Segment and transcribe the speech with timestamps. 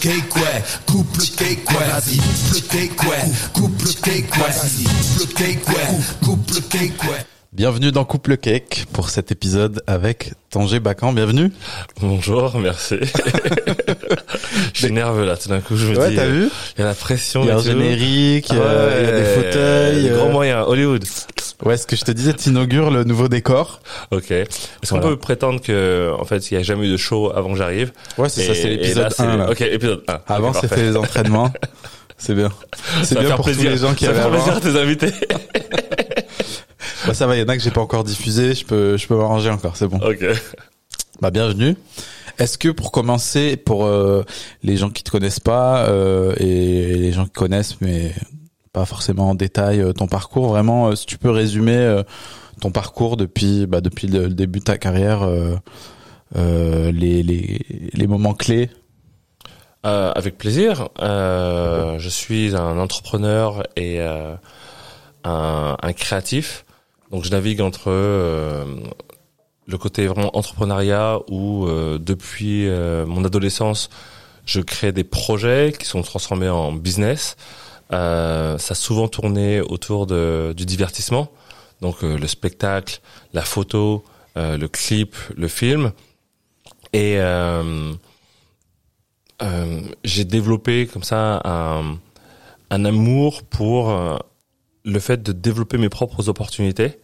[0.00, 4.42] cake, ouais, coupe le cake, ouais, vas-y, coupe le cake, ouais, coupe le cake, ouais,
[4.42, 7.26] vas-y, coupe le cake, ouais, coupe le cake, ouais.
[7.52, 11.12] Bienvenue dans Couple Cake pour cet épisode avec Tanger Bacan.
[11.12, 11.52] Bienvenue.
[12.00, 12.96] Bonjour, merci.
[14.72, 16.16] je suis nerveux là, tout d'un coup, je me Ouais, dis.
[16.16, 17.42] t'as vu Il y a la pression.
[17.42, 20.02] Il y a un générique, Ah euh, il y a des ouais, fauteuils.
[20.04, 21.04] des euh, Grands moyens, Hollywood.
[21.64, 23.80] Ouais, ce que je te disais, t'inaugures le nouveau décor.
[24.10, 24.30] Ok.
[24.32, 24.48] Est-ce
[24.90, 25.08] qu'on Voilà.
[25.10, 27.92] peut prétendre que, en fait, il n'y a jamais eu de show avant que j'arrive
[28.18, 29.50] Ouais, c'est ça, c'est l'épisode là, c'est- 1 là.
[29.50, 30.20] Ok, épisode 1.
[30.26, 30.76] Avant, Ok, c'est parfait.
[30.84, 31.52] fait les entraînements.
[32.18, 32.50] c'est bien.
[33.04, 33.64] C'est Ça bien pour plaisir.
[33.64, 34.44] tous les gens qui ça va avaient avant.
[34.44, 35.12] plaisir à tes invités.
[37.06, 39.06] Bah, ça va, il y en a que j'ai pas encore diffusé, je peux, je
[39.08, 39.98] peux m'arranger encore, c'est bon.
[39.98, 40.24] ok.
[41.20, 41.74] Bah, bienvenue.
[42.38, 44.22] Est-ce que pour commencer, pour euh,
[44.62, 48.12] les gens qui te connaissent pas euh, et les gens qui connaissent mais
[48.72, 52.02] pas forcément en détail euh, ton parcours, vraiment, euh, si tu peux résumer euh,
[52.60, 55.28] ton parcours depuis bah, depuis le, début de ta carrière,
[56.34, 58.70] les, les les moments clés.
[59.84, 60.90] Euh, avec plaisir.
[61.00, 64.36] Euh, je suis un entrepreneur et euh,
[65.24, 66.64] un, un créatif.
[67.10, 71.66] Donc je navigue entre le côté vraiment entrepreneuriat où
[71.98, 72.66] depuis
[73.06, 73.90] mon adolescence,
[74.46, 77.36] je crée des projets qui sont transformés en business.
[77.92, 81.30] Euh, ça a souvent tourné autour de, du divertissement,
[81.80, 83.00] donc euh, le spectacle,
[83.34, 84.04] la photo,
[84.36, 85.92] euh, le clip, le film.
[86.94, 87.18] Et
[90.04, 91.98] j'ai développé comme ça un,
[92.70, 93.90] un amour pour
[94.84, 97.00] le fait de développer mes propres opportunités.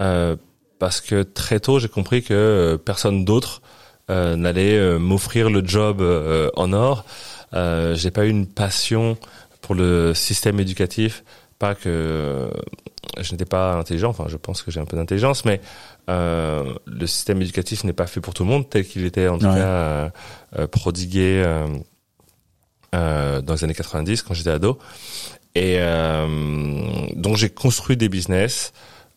[0.00, 0.36] Euh,
[0.80, 3.62] parce que très tôt, j'ai compris que personne d'autre
[4.10, 6.02] euh, n'allait m'offrir le job
[6.56, 7.04] en or.
[7.52, 9.16] J'ai pas eu une passion
[9.66, 11.24] pour le système éducatif.
[11.58, 12.50] Pas que euh,
[13.20, 15.60] je n'étais pas intelligent, enfin je pense que j'ai un peu d'intelligence, mais
[16.08, 19.38] euh, le système éducatif n'est pas fait pour tout le monde, tel qu'il était en
[19.38, 19.54] tout Ouais.
[19.54, 20.08] cas euh,
[20.60, 21.66] euh, prodigué euh,
[22.94, 24.78] euh, dans les années 90 quand j'étais ado.
[25.56, 26.28] Et euh,
[27.16, 28.72] donc j'ai construit des business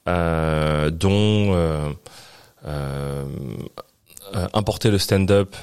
[0.07, 1.91] euh, dont euh,
[2.65, 3.23] euh,
[4.35, 5.55] euh, importer le stand-up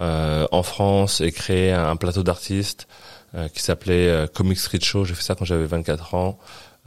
[0.00, 2.88] euh, en France et créer un, plateau d'artistes
[3.34, 5.04] euh, qui s'appelait euh, Comic Street Show.
[5.04, 6.38] J'ai fait ça quand j'avais 24 ans,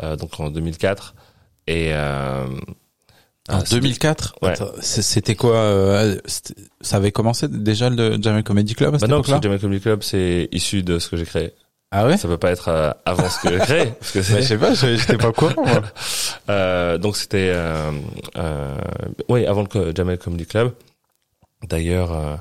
[0.02, 1.16] euh, donc en 2004.
[1.68, 2.46] Et euh,
[3.50, 4.50] En ah, c'était- 2004, Ouais.
[4.52, 6.18] attends, c'est- c'était quoi euh,
[6.82, 9.60] Ça avait commencé déjà le Jamel Comedy Club à Bah cette non, parce que Jamel
[9.60, 11.54] Comedy Club, c'est issu de ce que j'ai créé.
[11.96, 13.86] Ah ouais Ça peut pas être euh, avant ce que j'ai créé.
[14.00, 15.54] Parce que Bah, Je sais pas, j'étais pas au courant.
[15.58, 15.82] moi.
[16.50, 17.90] Euh, donc c'était euh,
[18.36, 18.76] euh,
[19.30, 20.74] oui avant le Jamel Comedy Club.
[21.70, 22.36] D'ailleurs, euh,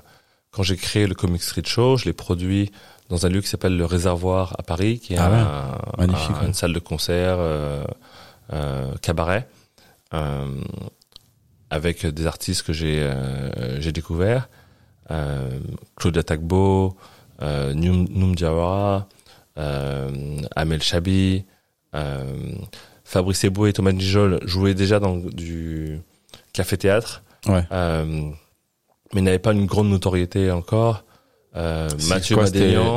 [0.50, 2.72] quand j'ai créé le Comic Street Show, je l'ai produit
[3.12, 5.36] dans un lieu qui s'appelle le Réservoir à Paris, qui est Ah ouais.
[5.36, 6.46] un- Magnifique, un- ouais.
[6.46, 7.84] une salle de concert euh,
[8.54, 9.46] euh, cabaret
[10.14, 10.46] euh,
[11.68, 14.48] avec des artistes que j'ai euh, j'ai découvert
[15.10, 15.60] euh,
[15.96, 16.96] Claudia Tagbo,
[17.42, 19.08] euh, Noum Diawara,
[19.58, 20.10] euh,
[20.56, 21.44] Amel Chabi,
[21.94, 22.24] euh,
[23.04, 26.00] Fabrice Eboué et Thomas Nijol jouaient déjà dans du
[26.54, 27.64] café-théâtre, Ouais.
[29.12, 31.04] mais n'avaient pas une grande notoriété encore.
[31.54, 32.46] Euh, Mathieu quoi,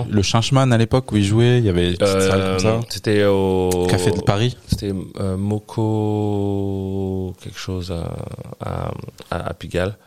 [0.10, 2.60] Le Changeman à l'époque où il jouait, il y avait une petite salle euh, comme
[2.60, 2.80] ça?
[2.90, 4.56] c'était au Café de Paris.
[4.70, 8.94] C'était euh, Moko quelque chose à,
[9.30, 9.98] à, à, Pigalle.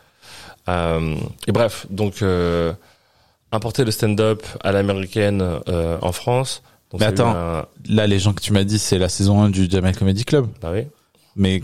[0.67, 1.15] Euh,
[1.47, 2.73] et bref, donc euh,
[3.51, 6.61] importer le stand-up à l'américaine euh, en France.
[6.91, 7.35] Donc Mais attends.
[7.35, 10.25] un- Là, les gens que tu m'as dit, c'est la saison 1 du Jamel Comedy
[10.25, 10.47] Club.
[10.61, 10.81] bah oui.
[11.35, 11.61] Mais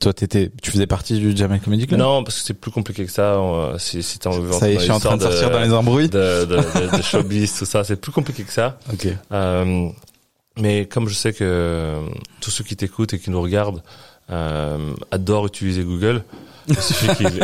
[0.00, 2.00] toi, t'étais, tu faisais partie du Jamel Comedy Club?
[2.00, 3.38] Non, parce que c'est plus compliqué que ça.
[3.78, 5.72] si si t'en veux Ça y est, je suis en train de sortir dans les
[5.72, 6.08] embrouilles.
[6.08, 8.78] de, de, de, de showbiz, tout ça, c'est plus compliqué que ça.
[8.92, 9.08] Ok.
[9.32, 9.88] Euh,
[10.58, 12.00] mais comme je sais que euh,
[12.40, 13.82] tous ceux qui t'écoutent et qui nous regardent
[14.30, 16.24] euh, adorent utiliser Google,
[16.68, 17.40] il suffit qu'ils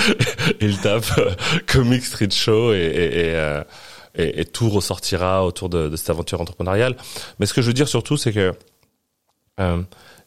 [0.60, 1.30] ils tapent euh,
[1.66, 3.62] Comic Street Show et, et, et, euh,
[4.14, 6.96] et- et tout ressortira autour de, de cette aventure entrepreneuriale.
[7.38, 8.52] Mais ce que je veux dire surtout, c'est que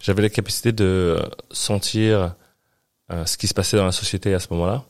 [0.04, 1.18] j'avais la capacité de
[1.52, 2.36] sentir
[3.12, 4.84] euh, ce qui se passait dans la société à ce moment-là.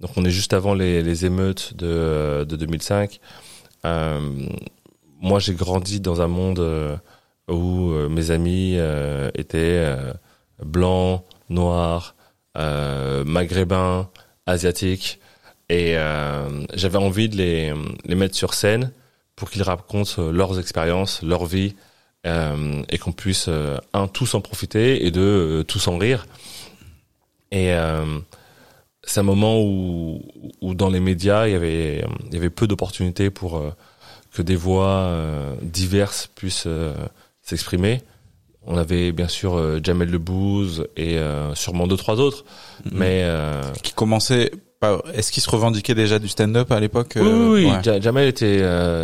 [0.00, 3.18] Donc on est juste avant les, les émeutes de, de 2005.
[3.84, 4.20] Euh,
[5.20, 6.96] moi, j'ai grandi dans un monde euh,
[7.48, 10.12] où euh, mes amis euh, étaient euh,
[10.64, 12.14] blancs, noirs,
[12.56, 14.08] euh, maghrébins,
[14.46, 15.18] asiatiques,
[15.68, 17.74] et euh, j'avais envie de les,
[18.04, 18.92] les mettre sur scène
[19.34, 21.74] pour qu'ils racontent euh, leurs expériences, leur vie,
[22.26, 26.26] euh, et qu'on puisse euh, un tous en profiter et deux euh, tous en rire.
[27.52, 28.04] Et euh,
[29.02, 30.22] c'est un moment où,
[30.60, 33.62] où dans les médias il y avait il y avait peu d'opportunités pour
[34.32, 35.10] que des voix
[35.62, 36.66] diverses puissent
[37.42, 38.00] s'exprimer.
[38.66, 42.46] On avait bien sûr euh, Jamel Debbouze et euh, sûrement deux trois autres,
[42.90, 47.22] mais euh, Qui commençait pas, est-ce qu'il se revendiquait déjà du stand-up à l'époque Oui,
[47.30, 47.70] oui, oui.
[47.70, 47.82] ouais.
[47.82, 48.56] Ja- Jamel était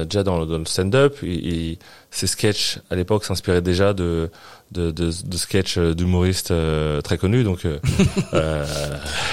[0.07, 1.19] déjà dans, le- dans le stand-up.
[1.23, 1.79] Il- il-
[2.13, 4.31] ses sketchs à l'époque s'inspiraient déjà de
[4.73, 7.43] de, de, de sketchs d'humoristes euh, très connus.
[7.43, 7.79] Donc, euh,
[8.35, 8.65] euh,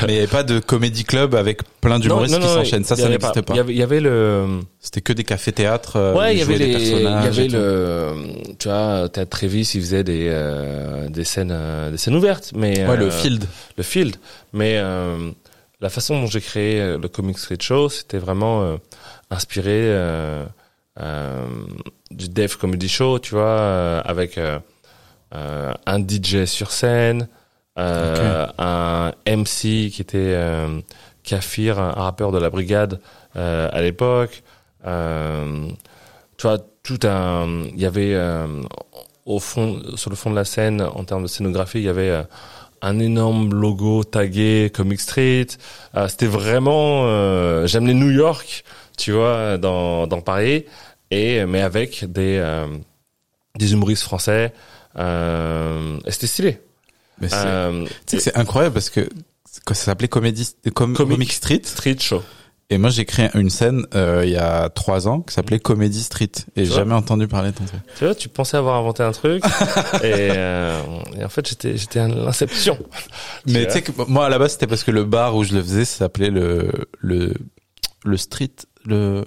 [0.02, 2.84] Mais il n'y avait pas de comédie club avec plein d'humoristes qui s'enchaînent.
[2.84, 3.54] Ça, ça n'existait pas.
[3.54, 5.96] Il y avait, il y avait le C'était que des cafés-théâtres.
[5.96, 8.14] euh, où ouais, il y avait les, il y avait le,
[8.58, 12.88] tu vois, Théâtre Trévis, il faisait des euh, des scènes euh, des scènes ouvertes, mais
[12.88, 13.46] Ouais, le euh, field.
[13.78, 14.16] le field.
[14.54, 15.30] Mais euh,
[15.82, 18.78] la façon dont j'ai créé euh, le Comic Street Show, c'était vraiment euh,
[19.30, 20.44] inspiré euh,
[21.00, 21.46] euh,
[22.12, 24.60] du Dave Comedy Show, tu vois, euh, avec euh,
[25.36, 27.28] euh, un DJ sur scène,
[27.78, 30.80] euh, un MC qui était euh,
[31.24, 33.00] Kafir, un rappeur de la brigade
[33.36, 34.44] euh, à l'époque.
[34.86, 35.68] Euh,
[36.38, 38.48] tu vois, tout un, il y avait euh,
[39.26, 42.10] au fond, sur le fond de la scène, en termes de scénographie, il y avait
[42.10, 42.24] euh,
[42.82, 45.48] un énorme logo tagué Comic Street.
[45.96, 48.64] Euh, C'était vraiment, euh, j'amenais New York,
[48.98, 50.66] tu vois, dans, dans Paris,
[51.12, 52.68] et mais avec des euh,
[53.58, 54.54] des humoristes français.
[54.98, 56.60] Euh, et c'était stylé.
[57.20, 57.86] Mais c'est, Euh,
[58.36, 59.08] incroyable parce que
[59.68, 61.16] ça s'appelait Comédie, Com- Comic.
[61.16, 61.62] Comic Street?
[61.64, 62.24] Street Show.
[62.70, 66.04] Et moi, j'ai créé une scène euh, il y a trois ans qui s'appelait Comedy
[66.04, 66.30] Street.
[66.58, 67.80] Et j'ai jamais entendu parler de ton truc.
[67.98, 69.42] Tu vois, tu pensais avoir inventé un truc,
[70.04, 70.82] et, euh,
[71.18, 72.78] et en fait, j'étais j'étais à l'inception.
[73.46, 75.54] Mais tu sais que moi, à la base, c'était parce que le bar où je
[75.54, 76.70] le faisais, ça s'appelait le
[77.00, 77.34] le
[78.04, 78.52] le street,
[78.86, 79.24] le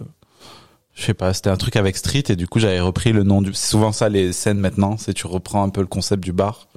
[0.95, 3.41] je sais pas, c'était un truc avec street et du coup j'avais repris le nom
[3.43, 3.55] du.
[3.55, 6.69] C'est souvent ça les scènes maintenant, c'est tu reprends un peu le concept du bar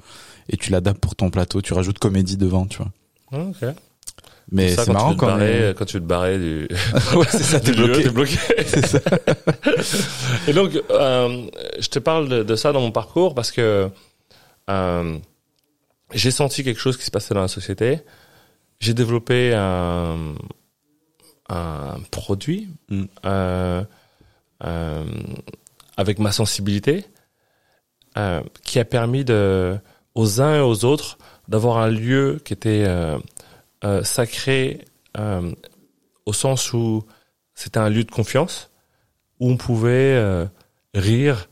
[0.48, 2.90] et tu l'adaptes pour ton plateau, tu rajoutes comédie devant, tu vois.
[3.32, 3.68] Ok.
[4.52, 5.74] Mais c'est quand marrant tu te quand barrer, même.
[5.74, 6.68] quand tu veux te barrer du,
[7.16, 8.02] ouais, c'est ça, t'es bloqué.
[8.02, 8.36] t'es bloqué.
[8.66, 9.00] C'est ça.
[10.46, 11.46] Et donc, euh,
[11.78, 13.88] je te parle de, de ça dans mon parcours parce que
[14.68, 15.18] euh,
[16.12, 18.00] j'ai senti quelque chose qui se passait dans la société.
[18.80, 20.34] J'ai développé un,
[21.48, 23.04] un produit Mm.
[23.24, 23.82] euh,
[24.62, 25.04] euh,
[25.96, 27.04] avec ma sensibilité
[28.16, 29.24] euh, qui a permis
[30.14, 31.18] aux uns et aux autres
[31.48, 34.84] d'avoir un lieu qui était euh, sacré
[36.26, 37.04] au sens où
[37.54, 38.70] c'était un lieu de confiance
[39.40, 40.48] où on pouvait
[40.94, 41.48] rire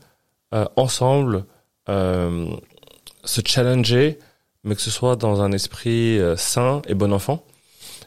[0.75, 1.45] ensemble,
[1.87, 4.19] se challenger,
[4.63, 7.45] mais que ce soit dans un esprit sain et bon enfant.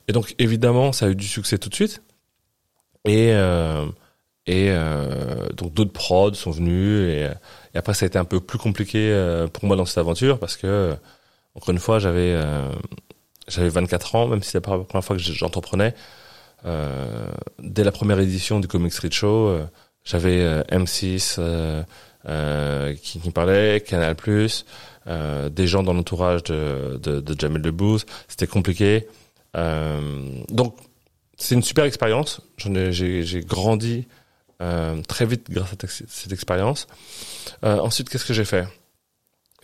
[0.08, 2.02] Et donc évidemment, ça a eu du succès tout de suite.
[3.04, 3.32] Et
[4.46, 7.31] et euh, donc d'autres prods sont venus et,
[7.75, 10.38] et après ça a été un peu plus compliqué euh, pour moi dans cette aventure
[10.38, 10.94] parce que
[11.54, 12.69] encore une fois j'avais euh,
[13.48, 15.94] j'avais 24 ans même si pas la première fois que j'entreprenais
[16.64, 17.26] euh,
[17.58, 19.66] dès la première édition du Comic Street Show, euh,
[20.04, 21.82] j'avais euh, M6 euh,
[22.28, 24.16] euh, qui, qui parlait, Canal+,
[25.50, 28.06] des gens dans l'entourage de, de, de Jamel Debbouze.
[28.28, 29.06] C'était compliqué.
[29.54, 30.76] Donc,
[31.37, 32.40] c'est une super expérience.
[32.58, 34.08] J'ai, j'ai grandi
[34.62, 36.87] euh, très vite grâce à te- cette expérience.
[37.64, 38.67] Euh, ensuite, qu'est-ce que j'ai fait?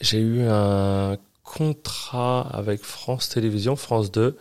[0.00, 4.36] J'ai eu un contrat avec France Télévisions, France 2,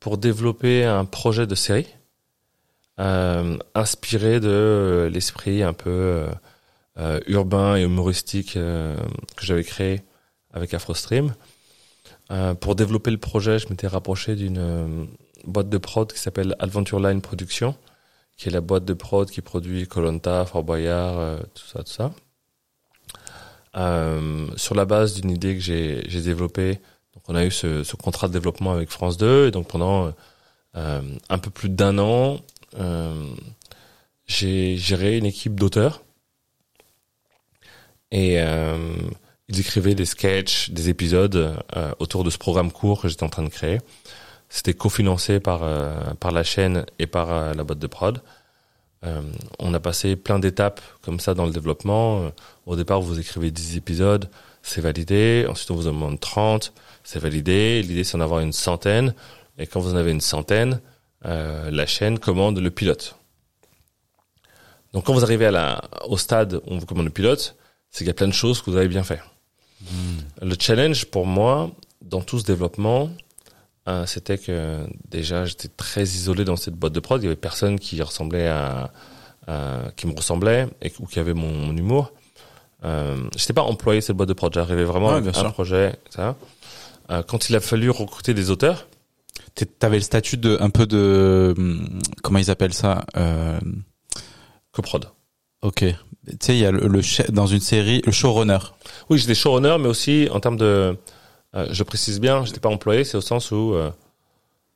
[0.00, 1.86] pour développer un projet de série
[3.00, 6.26] euh, inspiré de l'esprit un peu
[7.26, 8.96] urbain et humoristique que
[9.40, 10.02] j'avais créé
[10.52, 11.32] avec AfroStream.
[12.60, 15.08] Pour développer le projet, je m'étais rapproché d'une
[15.44, 17.74] boîte de prod qui s'appelle Adventure Line Production,
[18.36, 21.92] qui est la boîte de prod qui produit Colanta, Fort Boyard, euh, tout ça, tout
[21.92, 22.12] ça.
[23.76, 26.80] Euh, sur la base d'une idée que j'ai développée,
[27.14, 30.12] donc on a eu ce, ce contrat de développement avec France 2, et donc pendant
[30.76, 32.40] euh, un peu plus d'un an,
[34.26, 36.02] j'ai géré une équipe d'auteurs
[38.10, 38.38] et
[39.48, 41.56] ils écrivaient des sketchs, des épisodes
[41.98, 43.78] autour de ce programme court que j'étais en train de créer.
[44.54, 48.20] C'était cofinancé par euh, par la chaîne et par euh, la boîte de prod.
[49.02, 49.22] Euh,
[49.58, 52.30] on a passé plein d'étapes comme ça dans le développement.
[52.66, 54.28] Au départ, vous écrivez 10 épisodes,
[54.62, 55.46] c'est validé.
[55.48, 57.82] Ensuite, on vous en demande 30, c'est validé.
[57.82, 59.14] L'idée, c'est d'en avoir une centaine.
[59.56, 60.82] Et quand vous en avez une centaine,
[61.24, 63.16] euh, la chaîne commande le pilote.
[64.92, 67.56] Donc quand vous arrivez à la, au stade où on vous commande le pilote,
[67.90, 69.20] c'est qu'il y a plein de choses que vous avez bien fait.
[70.42, 71.70] Le challenge pour moi,
[72.02, 73.10] dans tout ce développement,
[73.88, 77.20] euh, c'était que déjà j'étais très isolé dans cette boîte de prod.
[77.22, 78.90] Il y avait personne qui ressemblait à,
[79.46, 82.12] à- qui me ressemblait et, ou qui avait mon, mon humour.
[82.84, 84.52] Euh, j'étais pas employé de cette boîte de prod.
[84.52, 85.52] J'arrivais vraiment Ouais, avec un sûr.
[85.52, 85.96] projet.
[86.10, 86.36] Ça.
[87.10, 88.86] Euh, quand il a fallu recruter des auteurs,
[89.78, 91.54] T'avais le statut de un peu de
[92.22, 93.58] comment ils appellent ça euh,
[94.72, 95.06] coprod.
[95.62, 95.78] Ok.
[95.80, 95.94] Tu
[96.40, 97.00] sais, il y a le, le
[97.32, 98.58] dans une série le showrunner.
[99.10, 100.96] Oui, j'étais showrunner, mais aussi en termes de,
[101.54, 103.90] euh, je précise bien, j'étais pas employé, c'est au sens où euh,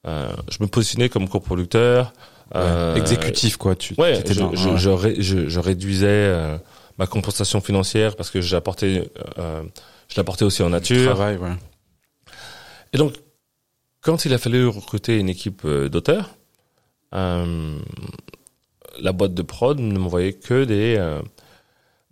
[0.06, 2.12] euh, je me positionnais comme coproducteur.
[2.54, 3.00] euh, Ouais.
[3.00, 3.74] Exécutif quoi.
[3.74, 3.94] Tu.
[3.98, 4.76] Ouais, tu je, dans- je, ouais.
[4.78, 6.58] je, ré- je- réduisais euh,
[6.98, 9.62] ma compensation financière parce que j'apportais, euh,
[10.08, 11.14] je l'apportais aussi en nature.
[11.14, 11.52] Travail, ouais.
[12.92, 13.14] Et donc,
[14.00, 16.30] quand il a fallu recruter une équipe euh, d'auteurs,
[17.14, 17.78] euh,
[19.00, 21.20] la boîte de prod ne m'envoyait que des euh,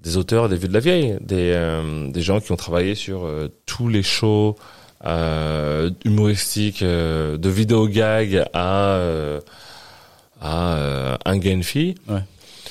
[0.05, 3.25] des auteurs des vues de la vieille, des euh, des gens qui ont travaillé sur
[3.25, 4.57] euh, tous les shows
[5.05, 9.41] euh, humoristiques, euh, de vidéo gag à euh,
[10.41, 11.95] à euh, un une fille.
[12.09, 12.21] Ouais.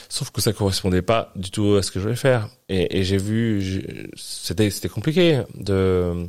[0.09, 2.47] Sauf que ça correspondait pas du tout à ce que je voulais faire.
[2.69, 6.27] Et, et j'ai vu, c'était c'était compliqué de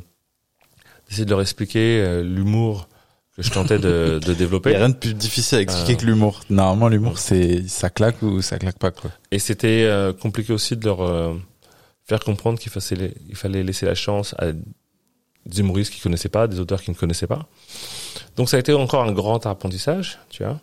[1.07, 2.87] d'essayer de leur expliquer l'humour
[3.35, 4.75] que je tentais de, de Il y a développer.
[4.77, 6.41] rien de plus difficile à expliquer Euh, que l'humour.
[6.49, 9.11] Normalement, l'humour, c'est ça claque ou ça claque pas quoi.
[9.31, 11.33] Et c'était euh, compliqué aussi de leur euh,
[12.05, 16.47] faire comprendre qu'il fallait, il fallait laisser la chance à des humoristes qui connaissaient pas,
[16.47, 17.45] des auteurs qui ne connaissaient pas.
[18.37, 20.59] Donc ça a été encore un grand apprentissage, tu vois.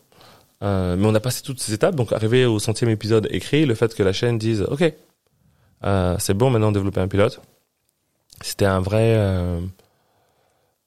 [0.62, 1.94] Euh, mais on a passé toutes ces étapes.
[1.94, 4.82] Donc arrivé au centième épisode écrit, le fait que la chaîne dise OK,
[5.84, 7.40] euh, c'est bon maintenant de développer un pilote,
[8.40, 9.16] c'était un vrai,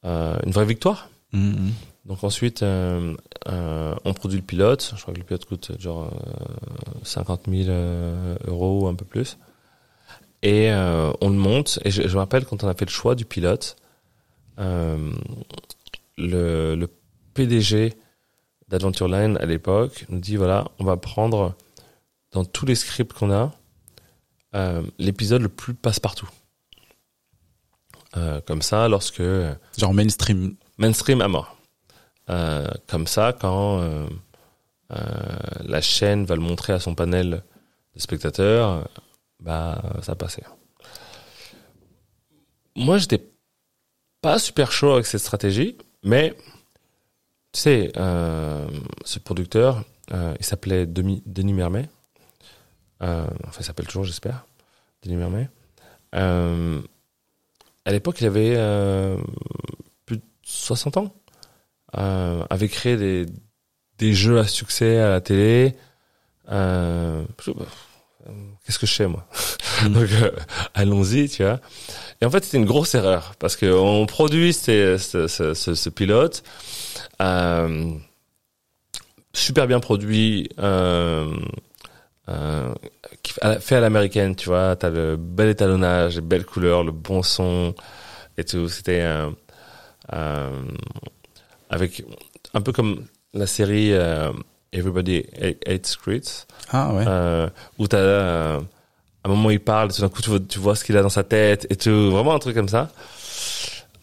[0.03, 1.09] une vraie victoire.
[1.35, 1.71] Mhm.
[2.05, 3.15] Donc ensuite, euh,
[3.47, 4.93] euh, on produit le pilote.
[4.95, 9.05] Je crois que le pilote coûte genre euh, 50 000 euh, euros ou un peu
[9.05, 9.37] plus.
[10.43, 11.79] Et euh, on le monte.
[11.83, 13.75] Et je, je me rappelle quand on a fait le choix du pilote,
[14.59, 15.11] euh,
[16.17, 16.87] le, le
[17.33, 17.93] PDG
[18.69, 21.55] d'Adventureline à l'époque nous dit voilà, on va prendre
[22.31, 23.51] dans tous les scripts qu'on a
[24.55, 26.29] euh, l'épisode le plus passe-partout.
[28.15, 29.23] Euh, comme ça, lorsque
[29.77, 30.55] Genre mainstream.
[30.77, 31.57] Mainstream à mort.
[32.29, 34.07] Euh, comme ça, quand euh,
[34.91, 34.97] euh,
[35.63, 37.43] la chaîne va le montrer à son panel
[37.93, 38.87] de spectateurs,
[39.39, 40.43] bah ça passait.
[42.75, 43.23] Moi, j'étais
[44.21, 46.35] pas super chaud avec cette stratégie, mais
[47.53, 51.87] tu sais, ce producteur, il s'appelait Denis Mermet.
[52.99, 54.45] Enfin, il s'appelle toujours, j'espère,
[55.03, 55.49] Denis Mermet.
[56.11, 58.57] À l'époque, il avait
[60.45, 61.13] 60 ans.
[61.97, 63.25] Euh, avait créé des,
[63.97, 65.75] des jeux à succès à la télé.
[66.51, 67.53] Euh, euh,
[68.65, 69.27] Qu'est-ce que je sais, moi
[69.83, 70.31] Donc, euh,
[70.73, 71.59] allons-y, tu vois.
[72.21, 75.89] Et en fait, c'était une grosse erreur parce que on produit ce, ce, ce, ce
[75.89, 76.43] pilote,
[77.21, 77.91] euh,
[79.33, 81.31] super bien produit, euh,
[82.29, 82.73] euh,
[83.59, 84.75] fait à l'américaine, tu vois.
[84.75, 87.75] T'as le bel étalonnage, les belles couleurs, le bon son
[88.37, 88.67] et tout.
[88.69, 89.29] C'était euh,
[91.69, 92.03] avec
[92.53, 94.31] un peu comme la série euh,
[94.71, 95.25] Everybody
[95.65, 97.03] Hates Chris, Ah ouais.
[97.07, 98.59] euh, où t'as euh,
[99.23, 101.01] à un moment il parle, tout d'un coup tu vois, tu vois ce qu'il a
[101.01, 102.89] dans sa tête et tout, vraiment un truc comme ça.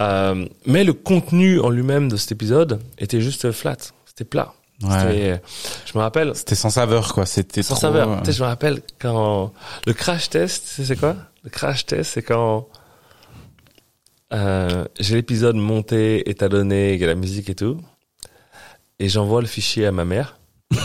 [0.00, 4.52] Euh, mais le contenu en lui-même de cet épisode était juste flat, c'était plat.
[4.82, 5.40] ouais.
[5.86, 7.24] Je me rappelle, C'était sans saveur quoi.
[7.26, 8.10] C'était sans trop, saveur.
[8.10, 9.52] euh, Tu sais, je me rappelle quand
[9.86, 11.14] le crash test, c'est quoi?
[11.44, 12.66] Le crash test, c'est quand
[14.32, 17.80] euh, j'ai l'épisode monté, étalonné, il y a la musique et tout,
[18.98, 20.38] et j'envoie le fichier à ma mère.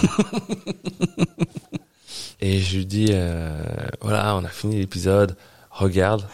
[2.41, 3.63] et je lui dis, euh,
[4.01, 5.37] voilà, on a fini l'épisode,
[5.69, 6.27] regarde.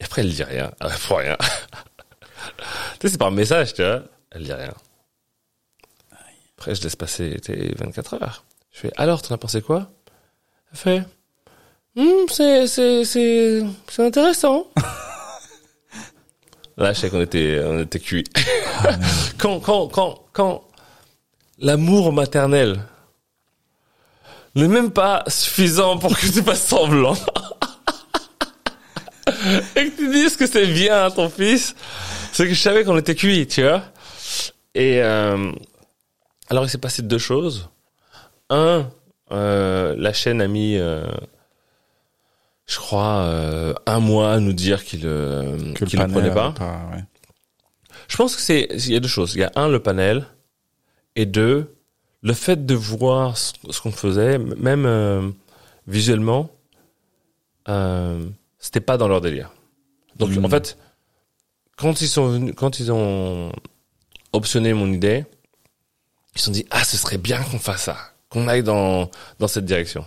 [0.00, 1.36] Et après, elle dit rien, elle répond rien.
[2.58, 2.64] tu
[3.02, 4.02] sais, c'est par message, tu vois.
[4.32, 4.74] Elle dit rien.
[6.58, 8.44] Après, je laisse passer tu sais, 24 heures.
[8.72, 9.90] Je fais, alors, t'en as pensé quoi?
[10.72, 11.02] Elle fait,
[11.96, 14.66] Hum, c'est, c'est, c'est, c'est intéressant.
[16.76, 18.24] Là, je sais qu'on était, on était cuits.
[19.38, 20.64] quand, quand, quand, quand
[21.58, 22.82] l'amour maternel
[24.54, 27.14] n'est même pas suffisant pour que tu fasses semblant.
[29.76, 31.74] et que tu dises que c'est bien à ton fils,
[32.32, 33.82] c'est que je savais qu'on était cuits, tu vois.
[34.74, 35.50] Et, euh,
[36.50, 37.70] alors, il s'est passé deux choses.
[38.50, 38.90] Un,
[39.32, 41.06] euh, la chaîne a mis, euh,
[42.66, 46.54] je crois, euh, un mois à nous dire qu'il euh, le ne panel prenait pas.
[46.92, 47.04] ouais.
[48.08, 49.34] Je pense que c'est, il y a deux choses.
[49.34, 50.26] Il y a un, le panel,
[51.16, 51.74] et deux,
[52.22, 55.28] le fait de voir ce, ce qu'on faisait, même euh,
[55.86, 56.50] visuellement,
[57.68, 58.24] euh,
[58.58, 59.50] c'était pas dans leur délire.
[60.16, 60.44] Donc, Mm.
[60.44, 60.76] en fait,
[61.76, 63.52] quand ils sont venus, quand ils ont
[64.32, 65.24] optionné mon idée,
[66.34, 67.96] ils se sont dit, ah, ce serait bien qu'on fasse ça,
[68.28, 70.04] qu'on aille dans, dans cette direction.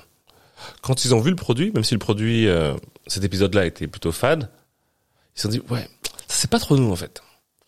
[0.82, 2.74] Quand ils ont vu le produit, même si le produit, euh,
[3.08, 4.50] cet épisode-là était plutôt fade,
[5.36, 5.88] ils se sont dit, ouais,
[6.28, 7.22] c'est pas trop nous, en fait.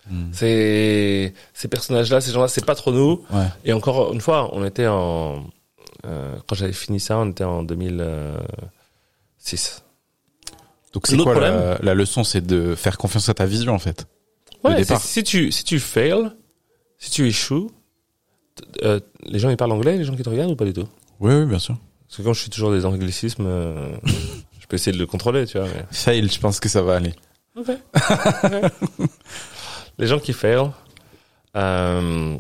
[0.10, 0.32] Mm.
[0.34, 3.24] C'est ces personnages-là, ces gens-là, c'est pas trop nous.
[3.32, 3.48] Ouais.
[3.66, 5.44] Et encore une fois, on était en
[6.06, 9.84] euh, quand j'avais fini ça, on était en 2006.
[10.94, 14.06] Donc c'est quoi la, leçon, c'est de faire confiance à ta vision en fait.
[14.64, 16.32] Ouais, si tu si tu fails,
[16.98, 17.72] si tu échoues,
[18.84, 20.88] euh, les gens ils parlent anglais, les gens qui te regardent ou pas du tout?
[21.20, 21.78] Oui, oui, bien sûr.
[22.12, 23.96] Parce que quand je suis toujours des anglicismes, euh,
[24.60, 25.68] je peux essayer de le contrôler, tu vois.
[25.70, 25.86] Mais...
[25.92, 27.14] Fail, je pense que ça va aller.
[27.56, 27.70] Ok.
[29.98, 30.72] les gens qui fail,
[31.56, 32.38] euh,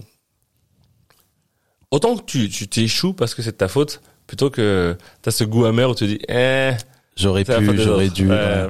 [1.89, 5.45] autant que tu tu t'échoues parce que c'est de ta faute, plutôt que t'as ce
[5.45, 6.71] goût amer où tu dis, eh,
[7.15, 8.29] J'aurais pu, j'aurais dû.
[8.29, 8.67] Ouais.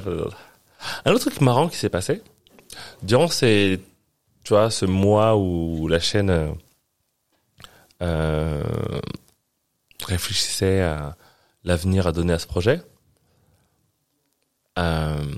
[1.06, 2.22] Un autre truc marrant qui s'est passé
[3.02, 3.80] durant ces,
[4.44, 6.56] tu vois, ce mois où la chaîne
[8.04, 8.64] euh,
[10.06, 11.16] réfléchissait à
[11.64, 12.82] l'avenir à donner à ce projet.
[14.80, 15.36] Euh,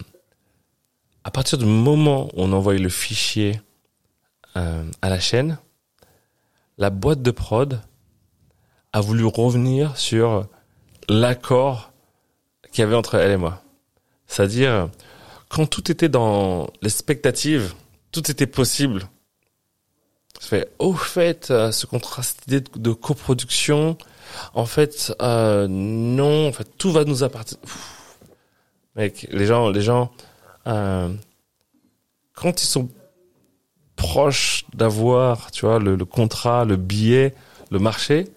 [1.23, 3.61] à partir du moment où on envoyait le fichier
[4.55, 5.57] euh, à la chaîne,
[6.77, 7.81] la boîte de prod
[8.91, 10.47] a voulu revenir sur
[11.09, 11.91] l'accord
[12.71, 13.61] qu'il y avait entre elle et moi.
[14.27, 14.89] C'est-à-dire,
[15.49, 17.73] quand tout était dans l'expectative,
[18.11, 19.07] tout était possible.
[20.41, 23.97] Je au fait, euh, ce contrat, cette idée de coproduction,
[24.53, 27.61] en fait, euh, non, en fait, tout va nous appartenir.
[28.95, 30.11] Mec, les gens, les gens,
[30.67, 31.09] euh,
[32.33, 32.89] quand ils sont
[33.95, 37.33] proches d'avoir, tu vois, le, le contrat, le billet,
[37.71, 38.27] le marché,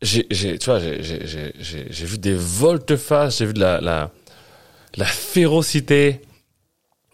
[0.00, 4.10] j'ai, tu vois, j'ai vu des volte-face, j'ai vu de la, la,
[4.96, 6.20] la férocité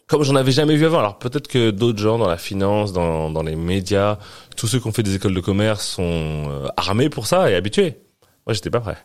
[0.07, 0.99] comme j'en avais jamais vu avant.
[0.99, 4.19] Alors peut-être que d'autres gens dans la finance, dans, dans les médias,
[4.57, 7.55] tous ceux qui ont fait des écoles de commerce sont euh, armés pour ça et
[7.55, 7.99] habitués.
[8.47, 8.99] Moi, j'étais pas prêt.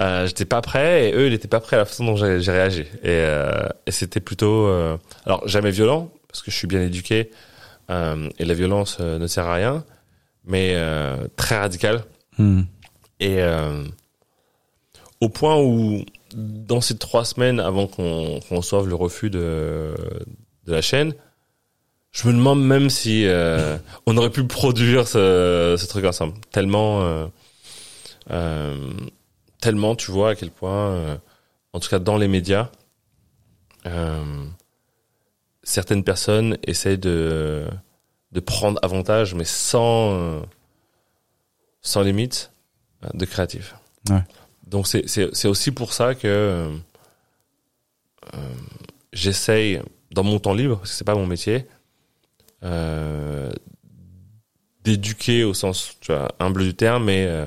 [0.00, 2.50] Euh, j'étais pas prêt et eux, ils n'étaient pas prêts à la façon dont j'ai,
[2.50, 2.82] réagi.
[3.02, 7.30] Et, euh, et c'était plutôt, euh, alors jamais violent parce que je suis bien éduqué
[7.90, 9.84] euh, et la violence ne sert à rien,
[10.44, 12.04] mais euh, très radical.
[12.38, 12.62] Hmm.
[13.20, 13.84] Et euh,
[15.20, 19.94] au point où, dans ces trois semaines avant qu'on reçoive le refus de,
[20.66, 21.14] la chaîne,
[22.12, 23.76] je me demande même si euh,
[24.06, 26.34] on aurait pu produire ce, truc ensemble.
[26.52, 27.26] Tellement, euh,
[28.30, 28.92] euh,
[29.60, 31.16] tellement, tu vois à quel point, euh,
[31.72, 32.70] en tout cas dans les médias,
[33.86, 34.44] euh,
[35.62, 37.68] certaines personnes essayent de
[38.46, 40.42] prendre avantage, mais sans
[41.82, 42.50] sans limite,
[43.12, 43.76] de créatifs.
[44.08, 44.22] Ouais.
[44.66, 46.76] Donc c'est c'est c'est aussi pour ça que euh,
[48.34, 48.38] euh,
[49.12, 51.66] j'essaye dans mon temps libre, parce que c'est pas mon métier,
[52.62, 53.50] euh,
[54.82, 57.46] d'éduquer au sens tu vois, humble du terme, mais euh,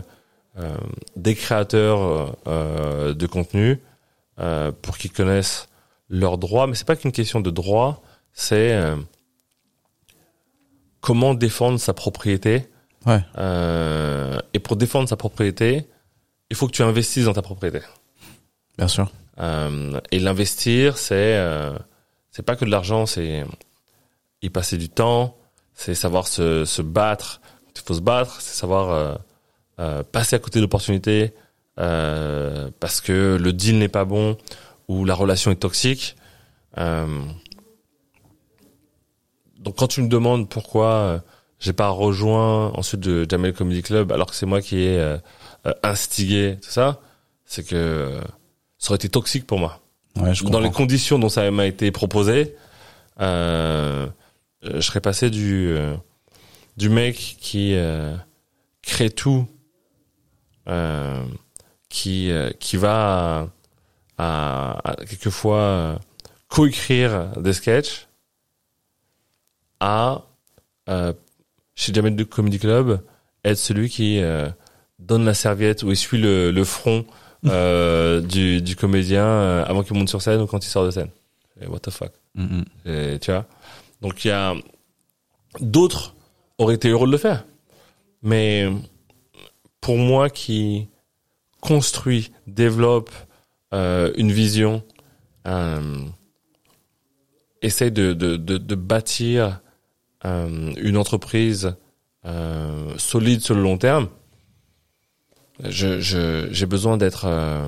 [0.60, 0.78] euh,
[1.16, 3.80] des créateurs euh, de contenu
[4.40, 5.68] euh, pour qu'ils connaissent
[6.10, 6.68] leurs droits.
[6.68, 8.02] Mais c'est pas qu'une question de droit,
[8.34, 8.96] c'est euh,
[11.02, 12.68] comment défendre sa propriété.
[13.06, 13.22] Ouais.
[13.38, 15.88] Euh, et pour défendre sa propriété,
[16.50, 17.82] il faut que tu investisses dans ta propriété.
[18.78, 19.12] Bien sûr.
[19.40, 21.78] Euh, et l'investir, c'est euh,
[22.32, 23.46] c'est pas que de l'argent, c'est
[24.42, 25.38] y passer du temps,
[25.74, 27.42] c'est savoir se, se battre.
[27.76, 29.16] Il faut se battre, c'est savoir euh,
[29.80, 31.34] euh, passer à côté de l'opportunité
[31.80, 34.38] euh, parce que le deal n'est pas bon
[34.88, 36.16] ou la relation est toxique.
[36.78, 37.24] Euh,
[39.60, 41.24] donc quand tu me demandes pourquoi
[41.60, 45.18] j'ai pas rejoint ensuite de Jamel Comedy Club alors que c'est moi qui ai
[45.66, 47.00] euh, instigé tout ça,
[47.46, 48.22] c'est que euh,
[48.78, 49.82] ça aurait été toxique pour moi.
[50.16, 50.60] Ouais, je Dans comprends.
[50.62, 52.56] les conditions dont ça m'a été proposé,
[53.20, 54.08] euh,
[54.66, 55.76] euh, je serais passé du
[56.78, 57.76] du mec qui
[58.84, 59.48] crée tout,
[61.90, 63.48] qui qui va
[64.18, 66.00] à, à- à quelquefois
[66.48, 68.08] coécrire des sketchs,
[69.80, 70.24] à
[70.90, 71.14] euh,
[71.76, 73.02] chez Jamel de Comedy Club
[73.44, 74.50] être celui qui euh,
[75.00, 77.06] donne la serviette ou essuie le, le front
[77.46, 80.92] euh, du, du comédien euh, avant qu'il monte sur scène ou quand il sort de
[80.92, 81.10] scène.
[81.62, 82.12] Et what the fuck.
[82.36, 82.66] Mm, mm.
[82.86, 83.46] Et, tu vois
[84.02, 84.56] Donc il y a
[85.60, 86.16] d'autres
[86.58, 87.46] auraient été heureux de le faire,
[88.24, 88.68] mais
[89.82, 90.88] pour moi qui
[91.62, 93.12] construit, développe
[93.74, 94.84] euh, une vision,
[95.48, 96.00] euh,
[97.62, 99.62] essaye de, de, de, de bâtir
[100.26, 101.76] euh, une entreprise
[102.26, 104.08] euh, solide sur le long terme,
[105.64, 107.68] je, je, j'ai besoin d'être euh,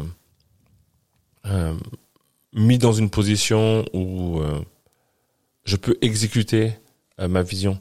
[1.45, 1.73] euh,
[2.53, 4.61] mis dans une position où euh,
[5.65, 6.73] je peux exécuter
[7.19, 7.79] euh, ma vision,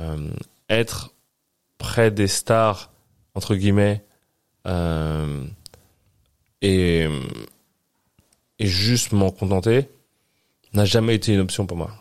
[0.00, 0.30] Euh,
[0.68, 1.12] être
[1.78, 2.90] près des stars
[3.34, 4.02] entre guillemets
[4.66, 5.44] euh,
[6.62, 7.06] et
[8.58, 9.88] et juste m'en contenter
[10.72, 11.92] n'a jamais été une option pour moi.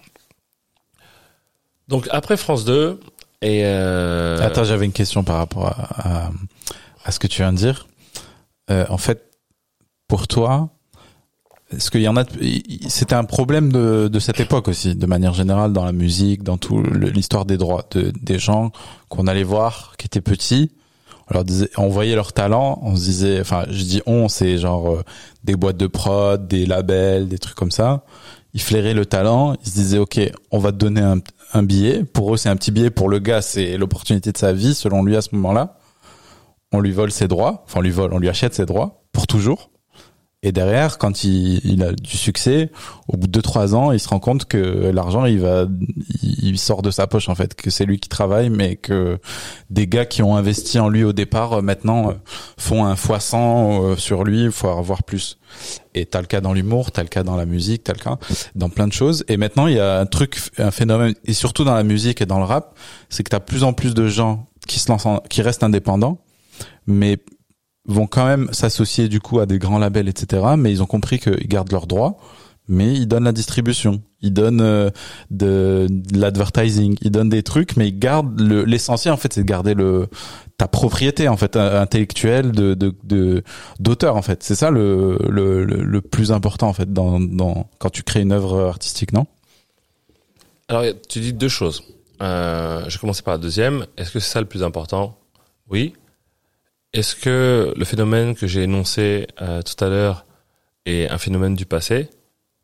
[1.87, 2.99] Donc après France 2
[3.43, 6.31] et Attends, j'avais une question par rapport à, à,
[7.03, 7.87] à ce que tu viens de dire.
[8.69, 9.29] Euh, en fait,
[10.07, 10.69] pour toi,
[11.75, 12.23] Est-ce qu'il y en a
[12.87, 16.57] C'était un problème de, de cette époque aussi, de manière générale dans la musique, dans
[16.57, 18.71] tout l'histoire des droits, de, des gens
[19.09, 20.71] qu'on allait voir qui étaient petits.
[21.29, 24.57] On leur disait, on voyait leur talent, on se disait, enfin, je dis on, c'est
[24.57, 25.03] genre euh,
[25.43, 28.03] des boîtes de prod, des labels, des trucs comme ça.
[28.53, 30.19] Ils flairaient le talent, ils se disaient, ok,
[30.51, 31.19] on va te donner un,
[31.53, 32.03] un billet.
[32.03, 32.91] Pour eux, c'est un petit billet.
[32.91, 35.77] Pour le gars, c'est l'opportunité de sa vie, selon lui à ce moment-là.
[36.73, 39.27] On lui vole ses droits, enfin, on lui vole, on lui achète ses droits pour
[39.27, 39.69] toujours.
[40.45, 42.69] Et derrière, quand il, il a du succès,
[43.07, 44.57] au bout de 2-3 ans, il se rend compte que
[44.93, 45.65] l'argent, il va,
[46.21, 49.19] il sort de sa poche en fait, que c'est lui qui travaille, mais que
[49.69, 52.13] des gars qui ont investi en lui au départ, euh, maintenant, euh,
[52.57, 55.37] font un fois 100 euh, sur lui, faut avoir plus.
[55.95, 58.17] Et t'as le cas dans l'humour, t'as le cas dans la musique, t'as le cas
[58.55, 59.23] dans plein de choses.
[59.29, 62.25] Et maintenant, il y a un truc, un phénomène, et surtout dans la musique et
[62.25, 65.19] dans le rap, c'est que t'as plus en plus de gens qui se lancent, en-
[65.29, 66.17] qui restent indépendants,
[66.87, 67.17] mais
[67.85, 70.43] vont quand même s'associer du coup à des grands labels, etc.
[70.57, 72.17] Mais ils ont compris qu'ils gardent leurs droits,
[72.69, 74.89] mais ils donnent la distribution, ils donnent euh,
[75.31, 79.43] de, de l'advertising, ils donnent des trucs, mais ils gardent le l'essentiel en fait, c'est
[79.43, 80.07] de garder le
[80.57, 83.43] ta propriété en fait intellectuelle de de de-
[83.81, 84.43] d'auteur en fait.
[84.43, 88.21] C'est ça le, le le le plus important en fait dans dans quand tu crées
[88.21, 89.25] une œuvre artistique, non?
[90.69, 91.83] Alors, tu dis deux choses.
[92.21, 93.85] Euh, je vais commencer par la deuxième.
[93.97, 95.17] Est-ce que c'est ça le plus important?
[95.69, 95.93] Oui.
[96.93, 100.25] Est-ce que le phénomène que j'ai énoncé euh, tout à l'heure
[100.85, 102.09] est un phénomène du passé?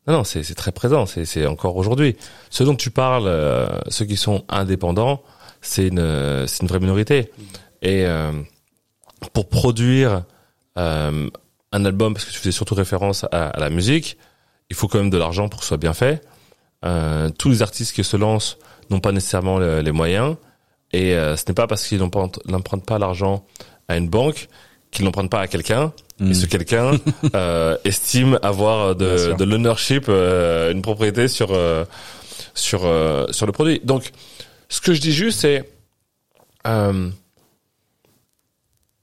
[0.07, 1.05] Non, non, c'est très présent.
[1.05, 2.15] C'est encore aujourd'hui.
[2.49, 5.21] Ceux dont tu parles, euh, ceux qui sont indépendants,
[5.61, 7.31] c'est une une vraie minorité.
[7.81, 8.31] Et euh,
[9.33, 10.23] pour produire
[10.77, 11.29] euh,
[11.71, 14.17] un album, parce que tu faisais surtout référence à, à la musique,
[14.69, 16.21] il faut quand même de l'argent pour que ce soit bien fait.
[16.85, 18.57] Euh, tous les artistes qui se lancent
[18.89, 20.37] n'ont pas nécessairement le- les moyens
[20.93, 23.45] et euh, ce n'est pas parce qu'ils n'empruntent pas l'argent
[23.89, 24.47] à une banque
[24.91, 26.31] qu'ils n'empruntent pas à quelqu'un Mm.
[26.31, 26.91] et ce quelqu'un
[27.35, 31.85] euh, estime avoir de, de l'ownership euh, une propriété sur euh,
[32.53, 33.79] sur euh, sur le produit.
[33.83, 34.11] Donc
[34.67, 35.69] ce que je dis juste c'est
[36.67, 37.09] euh,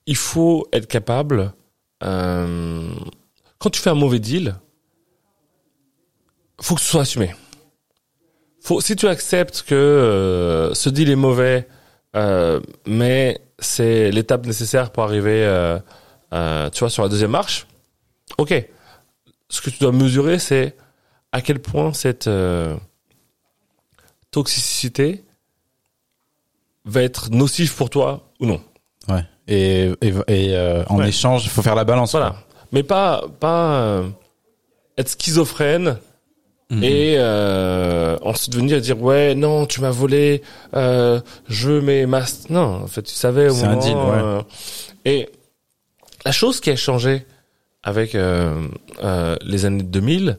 [0.07, 1.53] il faut être capable
[2.05, 2.89] euh,
[3.59, 4.57] quand tu fais un mauvais deal
[6.61, 7.35] faut que ce soit assumé.
[8.63, 11.69] Faut, si tu acceptes que ce deal est mauvais,
[12.17, 15.79] euh, mais c'est l'étape nécessaire pour arriver, euh,
[16.33, 17.67] euh, tu vois, sur la deuxième marche,
[18.39, 18.55] ok.
[19.49, 20.77] Ce que tu dois mesurer, c'est
[21.33, 22.29] à quel point cette
[24.31, 25.25] toxicité
[26.85, 28.61] va être nocive pour toi ou non.
[29.09, 29.25] Ouais.
[29.49, 31.09] Et et, et en Ouais.
[31.09, 32.13] échange, il faut faire la balance.
[32.13, 32.31] Voilà.
[32.31, 32.43] quoi.
[32.73, 34.03] Mais pas, pas
[34.99, 35.99] être schizophrène
[36.69, 36.83] Mhm.
[36.83, 40.43] et euh, ensuite venir dire ouais non tu m'as volé
[40.75, 44.03] euh, je mes masques non en fait tu savais au C'est un moment deal, ouais.
[44.03, 44.43] euh,
[45.05, 45.29] et
[46.25, 47.25] la chose qui a changé
[47.85, 48.67] avec euh,
[49.05, 50.39] euh, les années 2000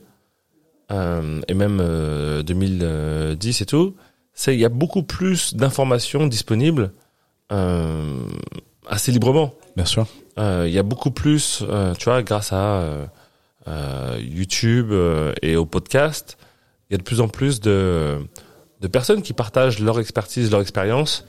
[0.92, 3.96] euh, et même euh, 2010 et tout
[4.34, 6.92] c'est il y a beaucoup plus d'informations disponibles
[7.54, 8.20] euh,
[8.86, 10.06] assez librement Bien sûr.
[10.40, 12.82] euh, il y a beaucoup plus, euh, tu vois, grâce à
[13.68, 16.38] euh, YouTube euh, et au podcast,
[16.90, 18.18] il y a de plus en plus de,
[18.82, 21.26] de personnes qui partagent leur expertise, leur expérience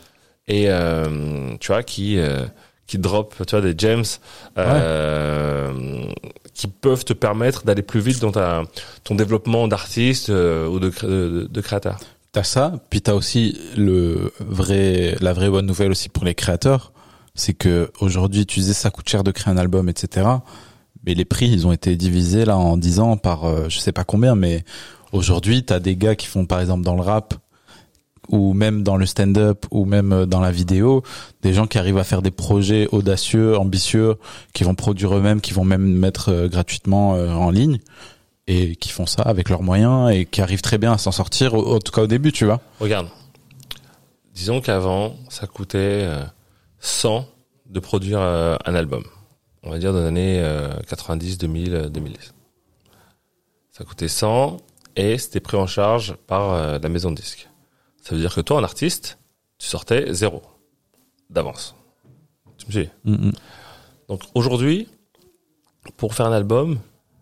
[0.48, 2.46] et euh, tu vois qui euh,
[2.86, 4.02] qui drop, tu vois, des gems
[4.56, 6.10] euh,
[6.54, 8.62] qui peuvent te permettre d'aller plus vite dans ta,
[9.04, 11.98] ton développement d'artiste ou de, de, de créateur.
[12.32, 16.92] T'as ça, puis t'as aussi le vrai, la vraie bonne nouvelle aussi pour les créateurs,
[17.34, 20.26] c'est que aujourd'hui, tu disais ça coûte cher de créer un album, etc.
[21.06, 23.92] Mais les prix, ils ont été divisés là en 10 ans par, euh, je sais
[23.92, 24.64] pas combien, mais
[25.12, 27.34] aujourd'hui, t'as des gars qui font par exemple dans le rap
[28.30, 31.02] ou même dans le stand-up ou même euh, dans la vidéo,
[31.42, 34.16] des gens qui arrivent à faire des projets audacieux, ambitieux,
[34.52, 37.78] qui vont produire eux-mêmes, qui vont même mettre euh, gratuitement euh, en ligne
[38.46, 41.54] et qui font ça avec leurs moyens et qui arrivent très bien à s'en sortir,
[41.54, 42.60] au- en tout cas au début, tu vois.
[42.80, 43.08] Regarde,
[44.34, 46.22] disons qu'avant, ça coûtait euh,
[46.80, 47.26] 100
[47.70, 49.04] de produire euh, un album.
[49.68, 52.32] On va dire dans les années euh, 90, 2000, euh, 2010.
[53.70, 54.56] Ça coûtait 100
[54.96, 57.50] et c'était pris en charge par euh, la maison de disque.
[58.02, 59.18] Ça veut dire que toi, en artiste,
[59.58, 60.40] tu sortais zéro
[61.28, 61.76] d'avance.
[62.56, 62.88] Tu me suis?
[63.04, 63.32] Mm, mm.
[64.08, 64.88] Donc aujourd'hui,
[65.98, 66.78] pour faire un album,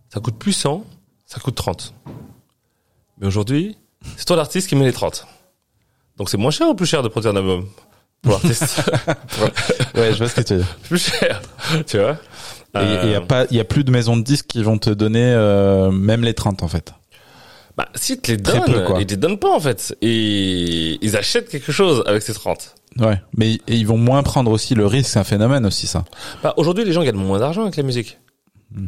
[0.09, 0.85] ça coûte plus 100,
[1.25, 1.95] ça coûte 30.
[3.19, 3.77] Mais aujourd'hui,
[4.17, 5.27] c'est toi l'artiste qui met les 30.
[6.17, 7.69] Donc c'est moins cher ou plus cher de produire un album
[8.23, 8.83] pour l'artiste?
[9.95, 10.77] Ouais, je vois ce que tu veux dire.
[10.83, 11.41] Plus cher,
[11.87, 12.19] tu vois?
[12.85, 14.79] Il y a Euh, pas, il y a plus de maisons de disques qui vont
[14.79, 16.93] te donner euh, même les 30 en fait.
[17.77, 19.01] Bah, si te les donnent, peu, quoi.
[19.01, 19.95] ils te les donnent pas en fait.
[20.03, 22.75] Et ils achètent quelque chose avec ces 30.
[22.99, 26.05] Ouais, mais et ils vont moins prendre aussi le risque, c'est un phénomène aussi ça.
[26.43, 28.19] Bah, aujourd'hui, les gens gagnent moins d'argent avec la musique.
[28.75, 28.87] Hmm.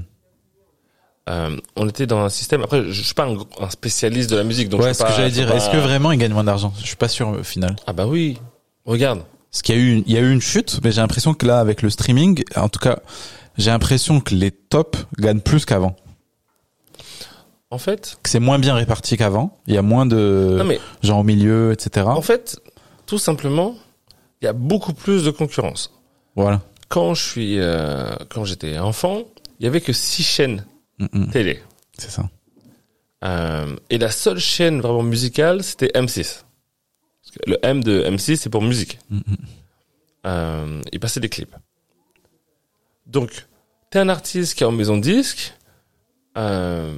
[1.28, 2.62] euh, on était dans un système.
[2.62, 5.04] Après, je, je suis pas un, un spécialiste de la musique, donc ouais, je ce
[5.04, 5.54] que j'allais dire.
[5.54, 6.72] Est-ce que vraiment ils gagnent moins d'argent?
[6.80, 7.76] Je suis pas sûr au final.
[7.86, 8.38] Ah bah oui.
[8.86, 9.20] Regarde.
[9.50, 11.34] Parce qu'il y a eu, une- il y a eu une chute, mais j'ai l'impression
[11.34, 12.98] que là, avec le streaming, en tout cas,
[13.58, 15.96] j'ai l'impression que les tops gagnent plus qu'avant.
[17.70, 19.58] En fait, Que c'est moins bien réparti qu'avant.
[19.66, 22.06] Il y a moins de non mais gens au milieu, etc.
[22.06, 22.58] en fait,
[23.04, 23.74] tout simplement,
[24.40, 25.92] il y a beaucoup plus de concurrence.
[26.34, 26.62] Voilà.
[26.88, 29.24] Quand je suis, euh, quand j'étais enfant,
[29.60, 30.64] il y avait que six chaînes
[30.98, 31.30] Mm, mm.
[31.30, 31.62] télé.
[31.96, 32.28] C'est ça.
[33.24, 36.44] Euh, et la seule chaîne vraiment musicale, c'était M6.
[37.22, 38.98] Parce que le M de M6, c'est pour musique.
[39.10, 39.36] Mm, mm.
[40.26, 41.54] Euh, il passait des clips.
[43.06, 43.46] Donc,
[43.90, 45.54] t'es un artiste qui est en maison de disque.
[46.36, 46.96] Euh,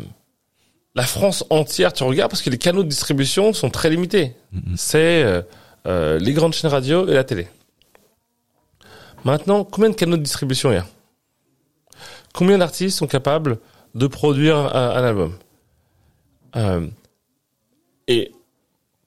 [0.94, 4.35] la France entière, tu regardes parce que les canaux de distribution sont très limités.
[4.76, 5.42] C'est euh,
[5.87, 7.48] euh, les grandes chaînes radio et la télé.
[9.24, 10.87] Maintenant, combien de canaux de distribution il y a?
[12.33, 13.59] Combien d'artistes sont capables
[13.94, 15.37] de produire un, un album?
[16.57, 16.87] Euh,
[18.09, 18.33] Et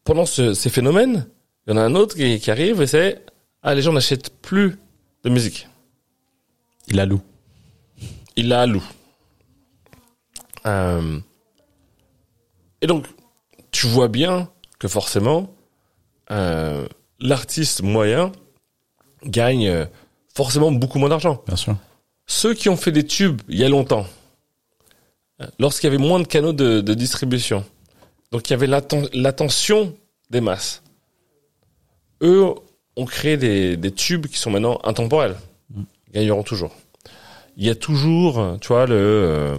[0.04, 1.28] pendant ce- ces phénomènes,
[1.68, 3.22] il y en a un autre qui, qui arrive et c'est
[3.62, 4.78] ah les gens n'achètent plus
[5.24, 5.68] de musique.
[6.88, 7.22] Il a loup.
[7.22, 7.33] Il la loue.
[10.66, 11.20] Euh,
[12.82, 13.06] et donc,
[13.72, 15.54] tu vois bien que forcément,
[16.32, 16.88] euh,
[17.20, 18.32] l'artiste moyen
[19.26, 19.86] gagne euh,
[20.34, 21.44] forcément beaucoup moins d'argent.
[21.48, 21.76] Bien sûr.
[22.26, 24.08] Ceux qui ont fait des tubes il y a longtemps,
[25.60, 27.66] lorsqu'il y avait moins de canaux de, de distribution,
[28.32, 29.94] donc il y avait l'atten- l'attention
[30.30, 30.82] des masses,
[32.22, 32.46] eux
[32.96, 35.36] ont créé des, des tubes qui sont maintenant intemporels,
[35.76, 36.72] Ils gagneront toujours.
[37.58, 39.58] Il y a toujours, tu vois, le, euh,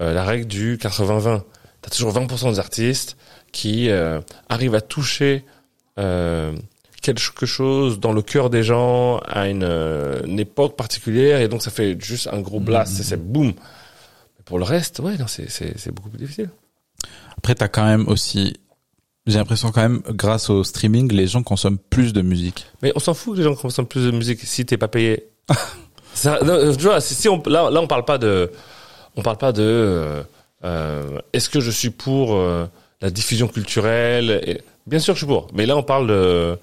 [0.00, 1.42] euh, la règle du 80-20.
[1.82, 3.16] T'as toujours 20% des artistes
[3.52, 5.44] qui euh, arrivent à toucher
[5.98, 6.52] euh,
[7.02, 11.62] quelque chose dans le cœur des gens à une, euh, une époque particulière et donc
[11.62, 13.52] ça fait juste un gros blast, c'est- c'est boum.
[14.44, 16.50] Pour le reste, ouais, non, c'est c'est c'est beaucoup plus difficile.
[17.36, 18.54] Après, t'as quand même aussi,
[19.26, 22.66] j'ai l'impression quand même, grâce au streaming, les gens consomment plus de musique.
[22.82, 25.28] Mais on s'en fout que les gens consomment plus de musique si t'es pas payé.
[26.24, 28.50] Vois, si, on, là, là, on parle pas de,
[29.16, 30.22] on parle pas de, euh,
[30.64, 32.66] euh, est-ce que je suis pour euh,
[33.00, 36.58] la diffusion culturelle Bien sûr que je suis pour, mais là on parle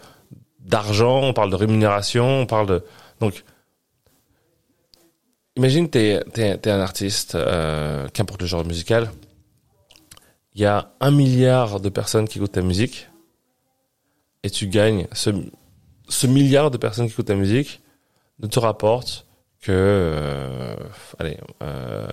[0.59, 2.83] d'argent, on parle de rémunération, on parle de
[3.19, 3.43] donc.
[5.57, 9.11] Imagine t'es t'es t'es un artiste, euh, qu'importe le genre musical.
[10.53, 13.07] Il y a un milliard de personnes qui écoutent ta musique
[14.43, 15.29] et tu gagnes ce
[16.09, 17.81] ce milliard de personnes qui écoutent ta musique
[18.39, 19.25] ne te rapporte
[19.65, 20.75] que euh,
[21.17, 22.07] allez euh,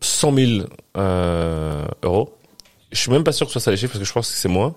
[0.00, 2.38] 100 000 euh, euros.
[2.92, 4.30] Je suis même pas sûr que ce soit ça les chiffres parce que je pense
[4.30, 4.76] que c'est moins.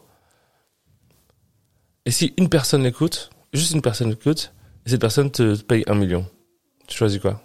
[2.05, 4.53] Et si une personne l'écoute, juste une personne l'écoute,
[4.87, 6.25] et cette personne te paye un million,
[6.87, 7.41] tu choisis quoi?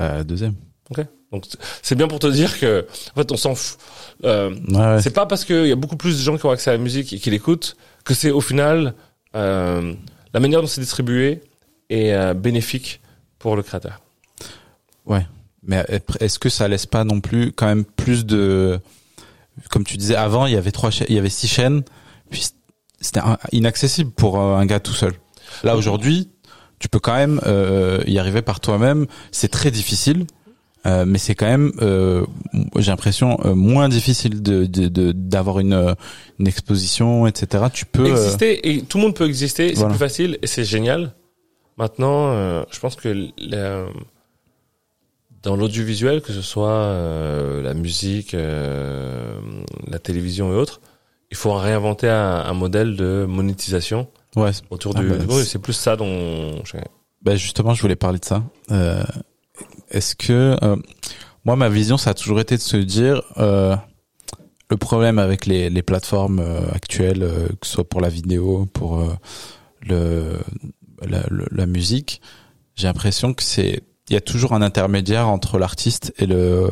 [0.00, 0.56] Euh, deuxième.
[0.90, 1.06] Ok.
[1.32, 1.46] Donc
[1.82, 3.78] c'est bien pour te dire que en fait on s'en fout.
[4.24, 5.02] Euh, ouais.
[5.02, 6.78] c'est pas parce qu'il y a beaucoup plus de gens qui ont accès à la
[6.78, 8.94] musique et qui l'écoutent que c'est au final
[9.34, 9.94] euh,
[10.34, 11.42] la manière dont c'est distribué
[11.90, 13.00] est euh, bénéfique
[13.38, 14.00] pour le créateur.
[15.62, 15.84] Mais
[16.20, 18.80] est-ce que ça laisse pas non plus quand même plus de,
[19.70, 21.82] comme tu disais avant, il y avait trois, il y avait six chaînes,
[22.30, 22.46] puis
[23.00, 23.20] c'était
[23.52, 25.14] inaccessible pour euh, un gars tout seul.
[25.64, 26.30] Là aujourd'hui,
[26.78, 29.06] tu peux quand même euh, y arriver par toi-même.
[29.32, 30.26] C'est très difficile,
[30.86, 32.24] euh, mais c'est quand même, euh,
[32.76, 35.94] j'ai l'impression, euh, moins difficile de de- de- d'avoir une euh,
[36.38, 37.64] une exposition, etc.
[37.72, 38.04] Tu peux.
[38.04, 41.12] euh, Exister et tout le monde peut exister, c'est plus facile et c'est génial.
[41.78, 43.86] Maintenant, euh, je pense que la-
[45.42, 49.38] dans l'audiovisuel, que ce soit euh, la musique, euh,
[49.86, 50.80] la télévision et autres,
[51.30, 54.50] il faut réinventer un, un modèle de monétisation ouais.
[54.70, 55.08] autour Ah du.
[55.08, 56.64] bah, c'est plus ça dont.
[56.64, 56.76] je-
[57.22, 58.42] Ben justement, je voulais parler de ça.
[58.70, 59.02] Euh,
[59.90, 60.76] Est-ce que euh,
[61.44, 63.76] moi, ma vision, ça a toujours été de se dire euh,
[64.70, 67.28] le problème avec les, les plateformes euh, actuelles,
[67.60, 69.06] que ce soit pour la vidéo, pour
[69.82, 70.38] le,
[71.02, 72.20] la, musique,
[72.74, 76.70] j'ai l'impression que c'est il y a toujours un intermédiaire entre l'artiste et le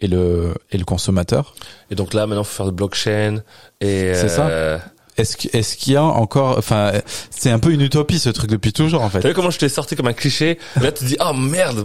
[0.00, 1.54] et le et le consommateur.
[1.90, 3.42] Et donc là, maintenant, il faut faire de blockchain
[3.80, 4.14] et.
[4.14, 4.80] C'est ça.
[5.16, 6.90] Est-ce est-ce qu'il y a encore enfin
[7.30, 9.20] c'est un peu une utopie ce truc depuis toujours en fait.
[9.20, 10.58] T'as vu comment je t'ai sorti comme un cliché?
[10.80, 11.84] Là, tu te dis, ah merde,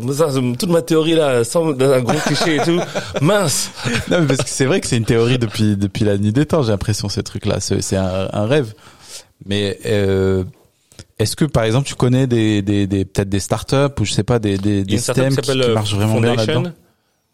[0.57, 2.79] toute ma théorie là, sans un gros cliché et tout,
[3.21, 3.69] mince.
[4.09, 6.47] Non, mais parce que c'est vrai que c'est une théorie depuis depuis la nuit des
[6.47, 6.63] temps.
[6.63, 8.73] J'ai l'impression ces trucs-là, c'est c'est un, un rêve.
[9.45, 10.43] Mais euh,
[11.19, 14.23] est-ce que par exemple tu connais des des, des peut-être des startups ou je sais
[14.23, 16.61] pas des des, des systèmes qui euh, marchent vraiment bien Foundation.
[16.63, 16.75] là-dedans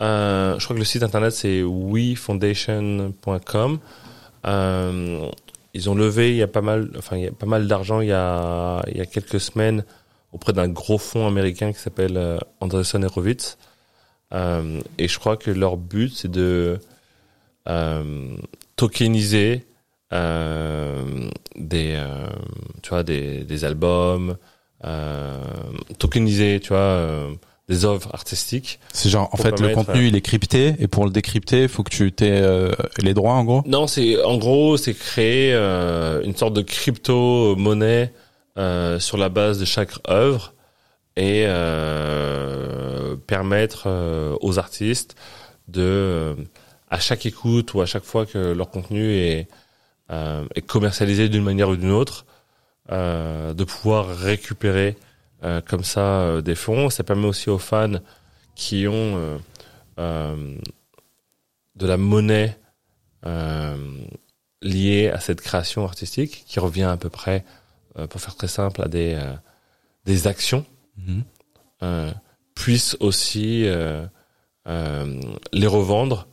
[0.01, 3.79] Euh, je crois que le site internet c'est wefoundation.com.
[4.47, 5.29] Euh,
[5.75, 7.99] ils ont levé il y a pas mal, enfin il y a pas mal d'argent
[8.01, 9.83] il y a il y a quelques semaines
[10.31, 13.57] auprès d'un gros fonds américain qui s'appelle euh, Anderson Horowitz.
[14.33, 16.79] Euh, et je crois que leur but, c'est de
[17.69, 18.35] euh,
[18.75, 19.65] tokeniser
[20.13, 22.03] euh, des,
[22.81, 24.37] tu vois, des, des albums,
[25.99, 27.29] tokeniser, tu vois,
[27.67, 28.79] des œuvres artistiques.
[28.93, 31.83] C'est genre, en fait, le contenu, il est crypté, et pour le décrypter, il faut
[31.83, 33.63] que tu aies euh, les droits, en gros?
[33.65, 38.13] Non, c'est en gros, c'est créer euh, une sorte de crypto monnaie
[38.57, 40.53] euh, sur la base de chaque œuvre
[41.17, 45.15] et euh, permettre euh, aux artistes
[45.67, 46.35] de, euh,
[46.89, 49.47] à chaque écoute ou à chaque fois que leur contenu est,
[50.11, 52.25] euh, est commercialisé d'une manière ou d'une autre,
[52.91, 55.01] euh, de pouvoir récupérer euh,
[55.67, 56.89] comme ça euh, des fonds.
[56.89, 57.99] Ça permet aussi aux fans
[58.55, 59.37] qui ont euh,
[59.99, 60.57] euh,
[61.75, 62.57] de la monnaie
[63.25, 63.75] euh,
[64.61, 67.43] liée à cette création artistique, qui revient à peu près,
[67.97, 69.33] euh, pour faire très simple, à des, euh,
[70.05, 70.65] des actions,
[70.97, 71.23] Mhm.
[71.83, 72.11] euh,
[72.55, 74.05] puissent aussi euh,
[74.67, 75.19] euh,
[75.51, 76.27] les revendre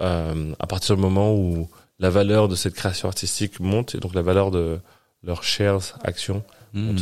[0.00, 1.68] euh, à partir du moment où
[1.98, 4.80] la valeur de cette création artistique monte, et donc la valeur de
[5.22, 6.42] leurs shares, actions.
[6.72, 6.96] Mhm.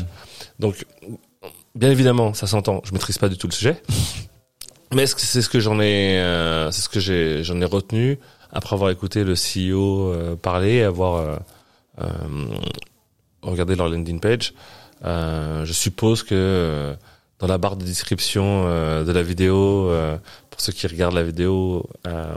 [0.59, 0.85] Donc,
[1.77, 2.81] bien évidemment, ça s'entend.
[2.85, 3.81] Je maîtrise pas du tout le sujet,
[4.95, 8.19] mais c'est ce que j'en ai, euh, c'est ce que j'ai, j'en ai retenu
[8.53, 11.37] après avoir écouté le CEO euh, parler, et avoir euh,
[12.03, 12.07] euh,
[13.43, 14.55] regardé leur LinkedIn page.
[15.05, 16.95] Euh, je suppose que euh,
[17.39, 20.17] dans la barre de description euh, de la vidéo, euh,
[20.51, 22.35] pour ceux qui regardent la vidéo, euh,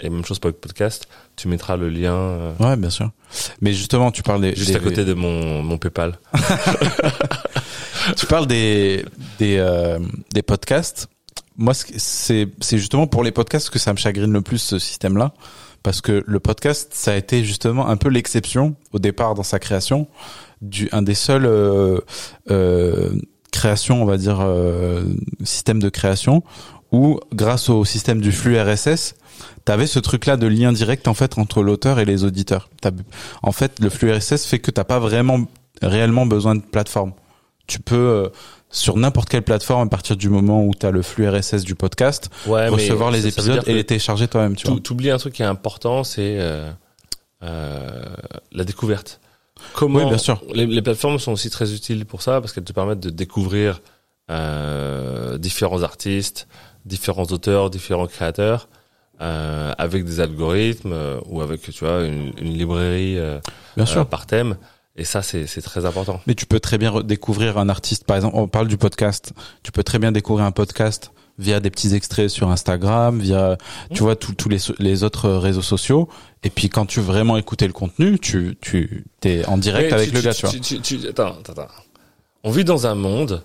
[0.00, 3.10] et même chose pour le podcast, tu mettras le lien euh, Ouais, bien sûr.
[3.60, 6.18] Mais justement, tu parles des, juste des- à côté de mon, mon PayPal.
[8.16, 9.04] tu parles des
[9.38, 9.98] des euh,
[10.32, 11.08] des podcasts.
[11.56, 15.32] Moi, c'est c'est justement pour les podcasts que ça me chagrine le plus ce système-là,
[15.82, 19.58] parce que le podcast, ça a été justement un peu l'exception au départ dans sa
[19.58, 20.06] création,
[20.60, 22.00] du un des seuls euh,
[22.50, 23.10] euh,
[23.52, 25.04] créations, on va dire euh,
[25.44, 26.42] système de création
[26.92, 29.14] où grâce au système du flux RSS,
[29.66, 32.70] T'avais ce truc-là de lien direct en fait entre l'auteur et les auditeurs.
[33.42, 35.40] En fait, le flux RSS fait que t'as pas vraiment
[35.82, 37.12] réellement besoin de plateforme.
[37.66, 38.28] Tu peux euh,
[38.70, 41.74] sur n'importe quelle plateforme à partir du moment où tu as le flux RSS du
[41.74, 45.42] podcast Ouais, recevoir les ça- épisodes et les télécharger toi-même, tu oublies un truc qui
[45.42, 46.70] est important, c'est euh,
[47.42, 48.04] euh,
[48.52, 49.20] la découverte.
[49.74, 50.42] Comment Oui, bien sûr.
[50.52, 53.80] Les, les plateformes sont aussi très utiles pour ça parce qu'elles te permettent de découvrir
[54.30, 56.46] euh, différents artistes,
[56.84, 58.68] différents auteurs, différents créateurs
[59.18, 60.94] avec des algorithmes
[61.26, 63.16] ou avec tu vois une, une librairie
[63.76, 64.06] Bien sûr.
[64.06, 64.56] par thème.
[64.98, 66.20] Et ça, c'est très important.
[66.26, 68.04] Mais tu peux très bien découvrir un artiste.
[68.04, 69.32] Par exemple, on parle du podcast.
[69.62, 73.58] Tu peux très bien découvrir un podcast via des petits extraits sur Instagram, via,
[73.92, 76.08] tu vois, tous les, autres réseaux sociaux.
[76.44, 79.96] Et puis, quand tu veux vraiment écouter le contenu, tu, tu, t'es en direct Mais
[79.96, 80.54] avec tu- le gars, tu, vois.
[80.82, 81.68] tu- attends, attends, attends.
[82.42, 83.42] On vit dans un monde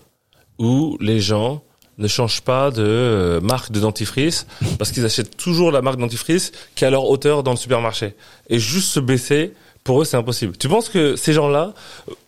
[0.57, 1.63] où les gens
[1.97, 4.47] ne changent pas de euh, marque de dentifrice
[4.79, 8.15] parce qu'ils achètent toujours la marque dentifrice qui a leur hauteur dans le supermarché.
[8.49, 9.53] Et juste se baisser,
[9.83, 10.57] pour eux, c'est impossible.
[10.57, 11.73] Tu penses que ces gens-là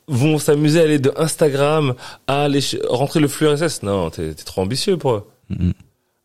[0.07, 1.93] vont s'amuser à aller de Instagram
[2.27, 5.27] à aller rentrer le flux RSS Non, t'es trop ambitieux pour eux.
[5.49, 5.73] Mhm.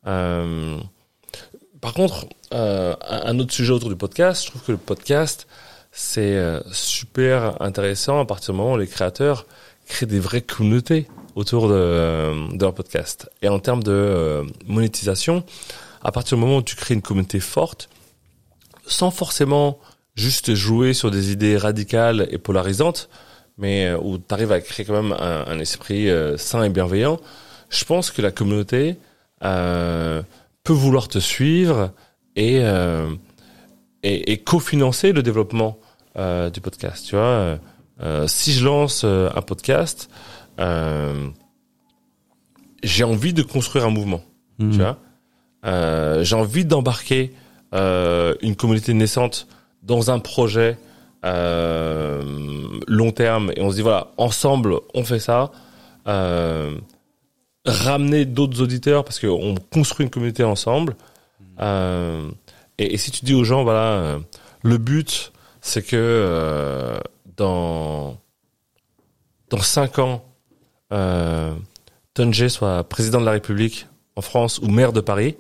[0.07, 0.79] Euh,
[1.81, 5.47] par contre, euh, un autre sujet autour du podcast, je trouve que le podcast,
[5.93, 9.47] c'est euh, super intéressant à partir du moment où les créateurs
[9.87, 13.31] créent des vraies communautés autour de, de leur podcast.
[13.43, 15.45] Et en termes de euh, monétisation,
[16.03, 17.89] à partir du moment où tu crées une communauté forte,
[18.87, 19.79] sans forcément
[20.19, 23.09] juste jouer sur des idées radicales et polarisantes,
[23.57, 26.71] mais euh, où tu arrives à créer quand même un, un esprit euh, sain et
[26.71, 27.19] bienveillant,
[27.71, 28.97] je pense que la communauté
[29.45, 30.23] euh,
[30.65, 31.93] peut vouloir te suivre
[32.37, 33.11] et, euh,
[34.03, 35.79] et, et cofinancer le développement
[36.53, 37.07] du podcast.
[37.07, 37.59] Tu vois,
[38.27, 40.11] si je lance un podcast,
[42.83, 44.25] j'ai envie de construire un mouvement.
[44.59, 44.73] Mhm.
[44.73, 44.99] Tu vois,
[46.25, 47.33] j'ai envie d'embarquer
[47.73, 49.47] une communauté naissante
[49.83, 50.79] dans un projet
[51.25, 52.23] euh,
[52.87, 55.51] long terme et on se dit voilà ensemble on fait ça.
[56.07, 56.79] Euh,
[57.67, 60.97] ramener d'autres auditeurs parce qu'on construit une communauté ensemble.
[61.61, 62.31] Euh,
[62.79, 64.19] et, et si tu dis aux gens, voilà,
[64.63, 66.99] le but, c'est que
[67.37, 68.17] dans
[69.51, 70.25] dans cinq ans,
[70.93, 71.55] euh,
[72.49, 75.37] soit président de la République en France ou maire de Paris,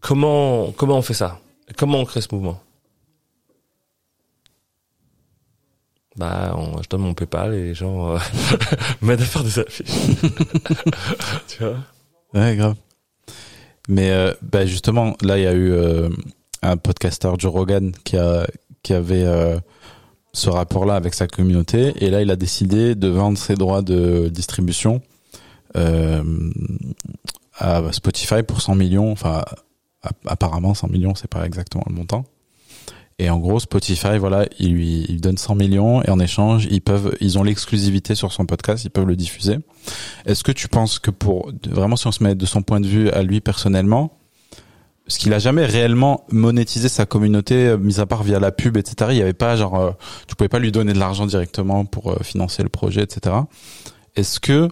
[0.00, 1.40] comment comment on fait ça?
[1.76, 2.60] Comment on crée ce mouvement?
[6.16, 8.18] Bah, on- je donne mon PayPal et les gens euh,
[9.02, 9.86] m'aident à faire des affiches.
[11.48, 11.76] tu vois
[12.34, 12.74] Ouais, grave.
[13.88, 16.08] Mais euh, bah justement, là, il y a eu euh,
[16.62, 18.46] un podcasteur, Joe Rogan, qui a
[18.82, 19.58] qui avait euh,
[20.32, 21.92] ce rapport-là avec sa communauté.
[22.04, 25.02] Et là, il a décidé de vendre ses droits de distribution
[25.76, 26.22] euh,
[27.58, 29.12] à Spotify pour 100 millions.
[29.12, 29.44] Enfin,
[30.26, 32.24] apparemment 100 millions, c'est pas exactement le montant.
[33.18, 36.82] Et en gros, Spotify, voilà, il lui il donne 100 millions et en échange, ils
[36.82, 39.58] peuvent, ils ont l'exclusivité sur son podcast, ils peuvent le diffuser.
[40.26, 42.86] Est-ce que tu penses que pour vraiment, si on se met de son point de
[42.86, 44.18] vue à lui personnellement,
[45.08, 48.76] ce qu'il a jamais réellement monétisé sa communauté, euh, mis à part via la pub,
[48.76, 49.10] etc.
[49.12, 49.90] Il y avait pas genre, euh,
[50.26, 53.36] tu pouvais pas lui donner de l'argent directement pour euh, financer le projet, etc.
[54.16, 54.68] Est-ce que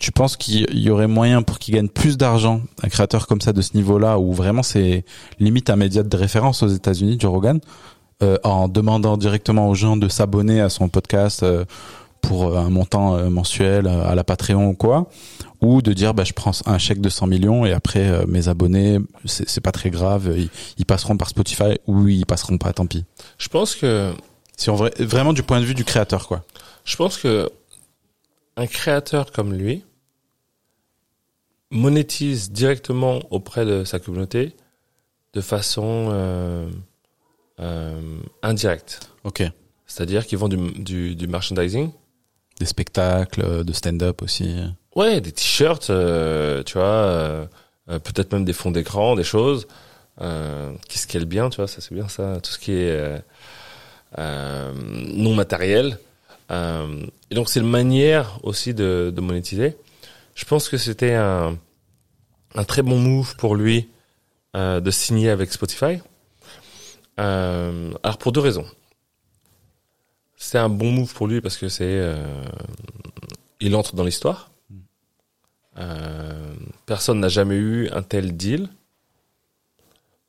[0.00, 3.52] tu penses qu'il y aurait moyen pour qu'il gagne plus d'argent, un créateur comme ça
[3.52, 5.04] de ce niveau-là, où vraiment c'est
[5.38, 7.60] limite un média de référence aux États-Unis, Joe Rogan,
[8.22, 11.66] euh, en demandant directement aux gens de s'abonner à son podcast euh,
[12.22, 15.10] pour un montant euh, mensuel à la Patreon ou quoi,
[15.60, 18.98] ou de dire bah je prends un chèque de 100 millions et après mes abonnés
[19.26, 20.34] c'est pas très grave,
[20.78, 23.04] ils, passeront par Spotify ou ils passeront pas, tant pis.
[23.36, 24.12] Je pense que
[24.56, 26.42] si on vraiment du point de vue du créateur quoi.
[26.84, 27.50] Je pense que
[28.56, 29.84] un créateur comme lui,
[31.70, 34.56] monétise directement auprès de sa communauté
[35.32, 36.68] de façon euh,
[37.60, 39.00] euh, indirecte.
[39.24, 39.42] Ok.
[39.86, 41.90] C'est-à-dire qu'ils vendent du, du, du, merchandising.
[42.58, 44.56] Des spectacles, de stand-up aussi.
[44.96, 47.46] Ouais, des t-shirts, euh, tu vois, euh,
[47.90, 49.66] euh, peut-être même des fonds d'écran, des choses.
[50.88, 53.22] qui est bien, tu vois, ça c'est bien ça, tout ce qui est
[54.18, 55.98] non matériel.
[56.50, 59.76] et donc c'est une manière aussi de, de monétiser.
[60.40, 61.58] Je pense que c'était un,
[62.54, 63.90] un très bon move pour lui
[64.56, 66.00] euh, de signer avec Spotify.
[67.20, 68.64] Euh, alors pour deux raisons.
[70.36, 72.42] C'est un bon move pour lui parce que c'est euh,
[73.60, 74.50] il entre dans l'histoire.
[75.76, 76.54] Euh,
[76.86, 78.70] personne n'a jamais eu un tel deal.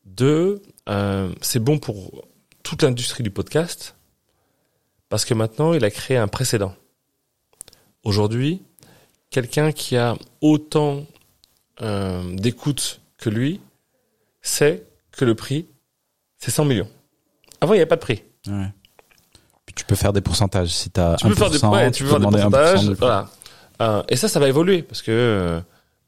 [0.03, 2.27] Deux, euh, c'est bon pour
[2.63, 3.95] toute l'industrie du podcast
[5.07, 6.75] parce que maintenant il a créé un précédent.
[8.03, 8.61] Aujourd'hui,
[9.31, 11.05] quelqu'un qui a autant
[11.81, 13.59] euh, d'écoute que lui
[14.41, 15.67] sait que le prix,
[16.37, 16.87] c'est 100 millions.
[17.59, 18.23] Avant, il n'y avait pas de prix.
[18.47, 18.67] Ouais.
[19.65, 20.69] Puis tu peux faire des pourcentages.
[20.69, 22.89] Si as tu peux faire des, ouais, tu peux faire des pourcentages.
[22.91, 23.29] voilà.
[23.81, 25.59] Euh, et ça, ça va évoluer parce que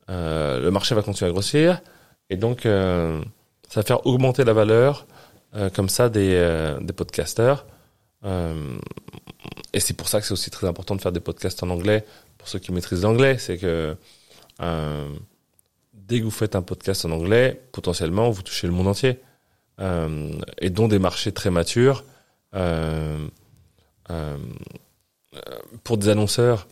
[0.10, 1.82] euh, le marché va continuer à grossir
[2.30, 3.22] et donc ça
[3.76, 5.08] va faire augmenter la valeur
[5.74, 7.66] comme ça des, des podcasters.
[9.74, 12.06] Et c'est pour ça que c'est aussi très important de faire des podcasts en anglais
[12.38, 13.96] pour ceux qui maîtrisent l'anglais, c'est que
[14.62, 15.10] euh,
[15.94, 19.20] dès que vous faites un podcast en anglais, potentiellement vous touchez le monde entier,
[19.80, 22.04] euh, et dont des marchés très matures.
[22.56, 23.28] Euh,
[24.10, 24.38] euh
[25.84, 26.68] pour des annonceurs,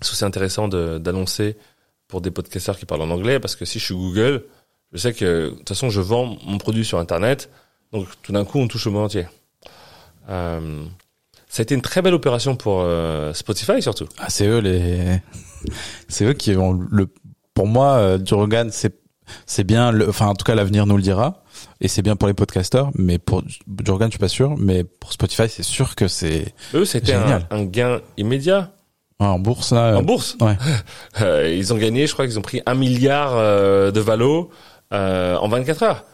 [0.00, 1.56] c'est intéressant d'annoncer
[2.06, 4.44] pour des podcasteurs qui parlent en anglais, parce que si je suis Google,
[4.92, 7.50] je sais que de toute façon je vends mon produit sur Internet,
[7.90, 9.26] donc tout d'un coup on touche le monde entier.
[10.28, 10.84] Euh,
[11.52, 14.06] ça a été une très belle opération pour euh, Spotify surtout.
[14.18, 15.20] Ah, c'est eux les,
[16.08, 17.08] c'est eux qui vont le.
[17.52, 18.94] Pour moi, euh, Rogan, c'est
[19.44, 19.92] c'est bien.
[19.92, 20.08] Le...
[20.08, 21.42] Enfin, en tout cas, l'avenir nous le dira.
[21.82, 23.42] Et c'est bien pour les podcasteurs, mais pour
[23.84, 24.54] Joe Rogan, je suis pas sûr.
[24.56, 26.54] Mais pour Spotify, c'est sûr que c'est.
[26.72, 28.72] Eux, c'était un, un, gain immédiat.
[29.18, 29.98] en bourse là.
[29.98, 30.38] En bourse.
[30.40, 30.56] Ouais.
[31.20, 34.48] Euh, ils ont gagné, je crois qu'ils ont pris un milliard euh, de valo
[34.94, 36.04] euh, en 24 heures.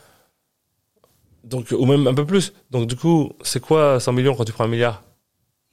[1.44, 2.52] Donc, ou même un peu plus.
[2.72, 5.04] Donc, du coup, c'est quoi 100 millions quand tu prends un milliard?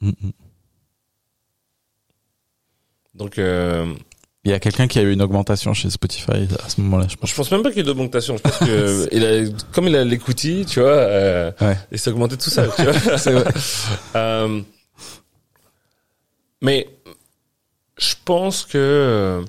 [0.01, 0.31] Mm, mm.
[3.15, 3.93] Donc, euh,
[4.45, 7.07] il y a quelqu'un qui a eu une augmentation chez Spotify à ce moment-là.
[7.09, 7.31] Je pense.
[7.31, 8.37] Je pense même pas qu'il y ait d'augmentation.
[8.37, 11.51] Je pense que il a, comme il a l'écoutis, tu vois, euh,
[11.91, 12.67] il s'est augmenté tout ça.
[12.67, 13.43] Tu vois.
[14.15, 14.61] euh,
[16.61, 16.87] mais
[17.97, 19.43] je pense que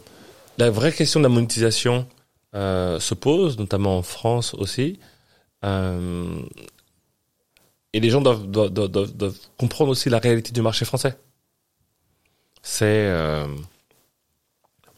[0.56, 2.06] la vraie question de la monétisation
[2.54, 4.98] euh, se pose, notamment en France aussi.
[7.96, 11.16] Et les gens doivent, comprendre aussi la réalité du marché français.
[12.60, 13.46] C'est euh...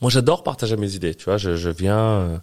[0.00, 1.14] moi j'adore partager mes idées.
[1.14, 2.38] Tu vois, je, viens euh,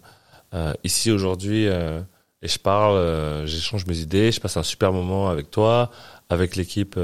[0.54, 5.50] euh ici aujourd'hui et je parle, j'échange mes idées, je passe un super moment avec
[5.50, 5.90] toi,
[6.30, 6.98] avec l'équipe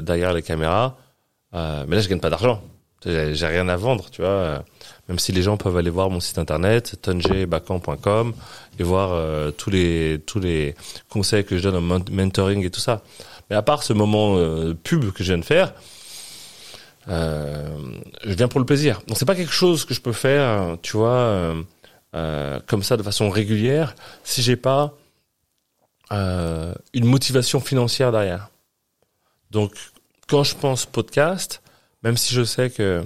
[0.00, 0.96] derrière les caméras.
[1.52, 2.60] mais là je gagne pas d'argent.
[3.04, 4.62] J'ai rien à vendre, tu vois.
[5.10, 8.32] Même si les gens peuvent aller voir mon site internet, tonjebacan.com
[8.78, 10.76] et voir euh, tous les tous les
[11.08, 13.02] conseils que je donne en mentoring et tout ça.
[13.50, 15.74] Mais à part ce moment euh, pub que je viens de faire,
[17.08, 17.76] euh,
[18.22, 19.02] je viens pour le plaisir.
[19.08, 21.56] Donc c'est pas quelque chose que je peux faire, tu vois,
[22.12, 24.94] comme ça de façon régulière si j'ai pas
[26.12, 28.48] une motivation financière derrière.
[29.50, 29.74] Donc
[30.28, 31.62] quand je pense podcast,
[32.02, 33.04] même si je sais que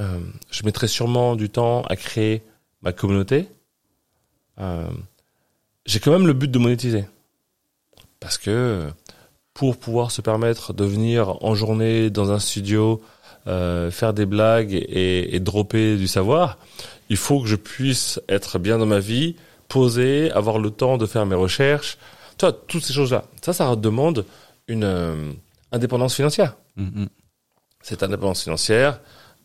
[0.00, 0.20] euh,
[0.50, 2.42] je mettrai sûrement du temps à créer
[2.82, 3.48] ma communauté,
[4.58, 4.88] euh,
[5.86, 7.04] j'ai quand même le but de monétiser.
[8.20, 8.88] Parce que
[9.54, 13.02] pour pouvoir se permettre de venir en journée dans un studio,
[13.46, 16.58] euh, faire des blagues et, et dropper du savoir,
[17.08, 19.36] il faut que je puisse être bien dans ma vie,
[19.68, 21.98] poser, avoir le temps de faire mes recherches.
[22.38, 23.24] Tu toutes ces choses-là.
[23.42, 24.24] Ça, ça demande
[24.68, 25.32] une euh,
[25.72, 26.56] indépendance financière.
[26.76, 27.08] Mhm.
[27.82, 29.00] Cette indépendance financière,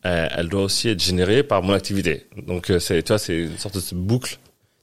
[0.06, 2.28] euh, elle doit aussi être générée par mon activité.
[2.46, 4.38] Donc, euh, c'est, tu vois, c'est une sorte de boucle.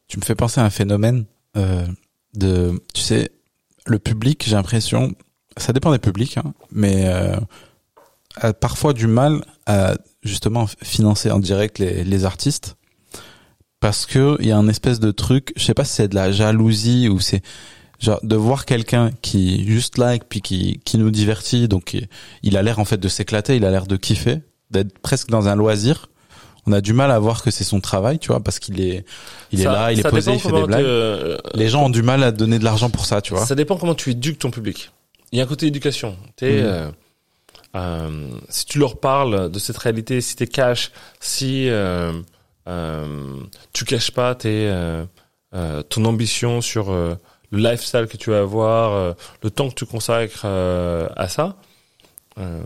[0.09, 1.25] Tu me fais penser à un phénomène
[1.57, 1.87] euh,
[2.35, 3.31] de, tu sais,
[3.87, 5.13] le public, j'ai l'impression,
[5.57, 7.07] ça dépend des publics, hein, mais
[8.37, 12.77] a parfois du mal à justement financer en direct les, les artistes
[13.83, 16.15] parce que il y a un espèce de truc, je sais pas si c'est de
[16.15, 17.43] la jalousie ou c'est
[18.03, 21.97] genre de voir quelqu'un qui juste like puis qui qui nous divertit, donc
[22.43, 24.41] il- a l'air en fait de s'éclater, il a l'air de kiffer,
[24.71, 26.09] d'être presque dans un loisir.
[26.67, 29.05] On a du mal à voir que c'est son travail, tu vois, parce qu'il est
[29.51, 31.39] il est là, il est posé, il fait des blagues.
[31.55, 33.45] Les gens ont du mal à donner de l'argent pour ça, tu vois.
[33.47, 34.91] Ça dépend comment tu éduques ton public.
[35.33, 36.17] Il y a un côté éducation.
[36.37, 36.67] T'es, Mhm.
[36.67, 36.91] euh,
[37.77, 42.13] euh, si tu leur parles de cette réalité, si t'es cash, si euh,
[42.69, 43.37] euh,
[43.73, 45.05] tu caches pas tes, euh,
[45.55, 47.15] euh, ton ambition sur euh,
[47.53, 51.57] le lifestyle que tu vas avoir, euh, le temps que tu consacres euh, à ça,
[52.39, 52.63] euh,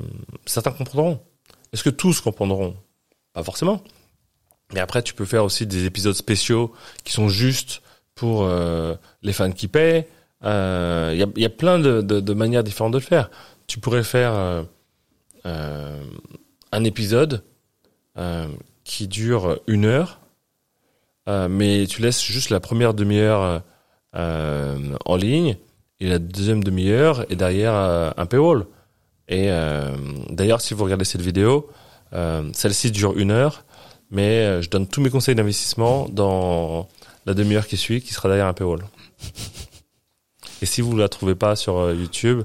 [0.47, 1.21] certains comprendront.
[1.73, 2.77] Est-ce que tous comprendront?
[3.33, 3.83] Pas forcément.
[4.73, 6.73] Mais après, tu peux faire aussi des épisodes spéciaux
[7.05, 7.83] qui sont juste
[8.15, 8.49] pour
[9.23, 10.09] les fans qui paient.
[10.43, 13.31] Il y, a, y a plein de, de, manières différentes de le faire.
[13.67, 14.65] Tu pourrais faire
[15.45, 17.45] un épisode
[18.85, 20.21] qui dure une heure,
[21.29, 23.63] mais tu laisses juste la première demi-heure
[24.15, 25.57] en ligne
[26.01, 28.67] et la deuxième demi-heure est derrière euh, un paywall.
[29.29, 29.97] Et euh,
[30.31, 31.69] d'ailleurs, si vous regardez cette vidéo,
[32.13, 33.65] euh, celle-ci dure une heure,
[34.11, 36.89] mais euh, je donne tous mes conseils d'investissement dans
[37.25, 38.85] la demi-heure qui suit, qui sera derrière un paywall.
[40.63, 42.43] Et si vous ne la trouvez pas sur euh, YouTube,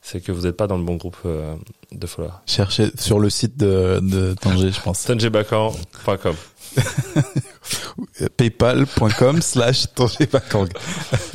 [0.00, 1.54] c'est que vous n'êtes pas dans le bon groupe euh,
[1.92, 2.32] de followers.
[2.46, 5.04] Cherchez sur le site de, de Tanger, je pense.
[5.04, 6.34] Tangerbacan.com.
[8.36, 9.86] Paypal.com slash.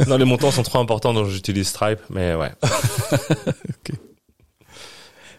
[0.08, 2.52] Non, les montants sont trop importants, donc j'utilise Stripe, mais ouais.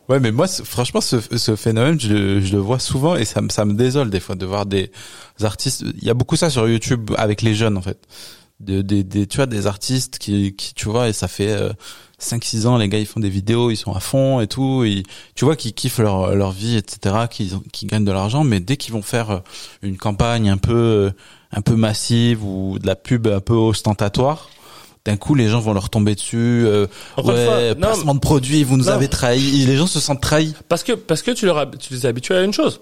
[0.09, 3.41] Ouais, mais moi, franchement, ce, ce phénomène, je, le- je le vois souvent et ça,
[3.41, 4.91] me- ça me désole des fois de voir des
[5.41, 5.85] artistes.
[5.99, 7.99] Il y a beaucoup ça sur YouTube avec les jeunes, en fait.
[8.59, 11.73] De, des, des, tu vois, des artistes qui, qui, tu vois, et ça fait euh,
[12.21, 14.85] 5-6 ans, les gars, ils font des vidéos, ils sont à fond et tout.
[14.85, 15.03] Et,
[15.35, 18.77] tu vois, qu'ils kiffent leur, leur vie, etc., qu'ils qu'ils gagnent de l'argent, mais dès
[18.77, 19.39] qu'ils vont faire euh,
[19.83, 21.11] une campagne un peu, euh,
[21.53, 24.49] un peu massive ou de la pub un peu ostentatoire,
[25.07, 26.37] d'un coup, les gens vont leur tomber dessus.
[26.67, 28.93] euh, ouais, fois, non, placement de produits, vous nous Non.
[28.93, 29.65] avez trahis.
[29.65, 30.55] Les gens se sentent trahis.
[30.69, 32.81] Parce que parce que tu leur tu les as habitués à une chose.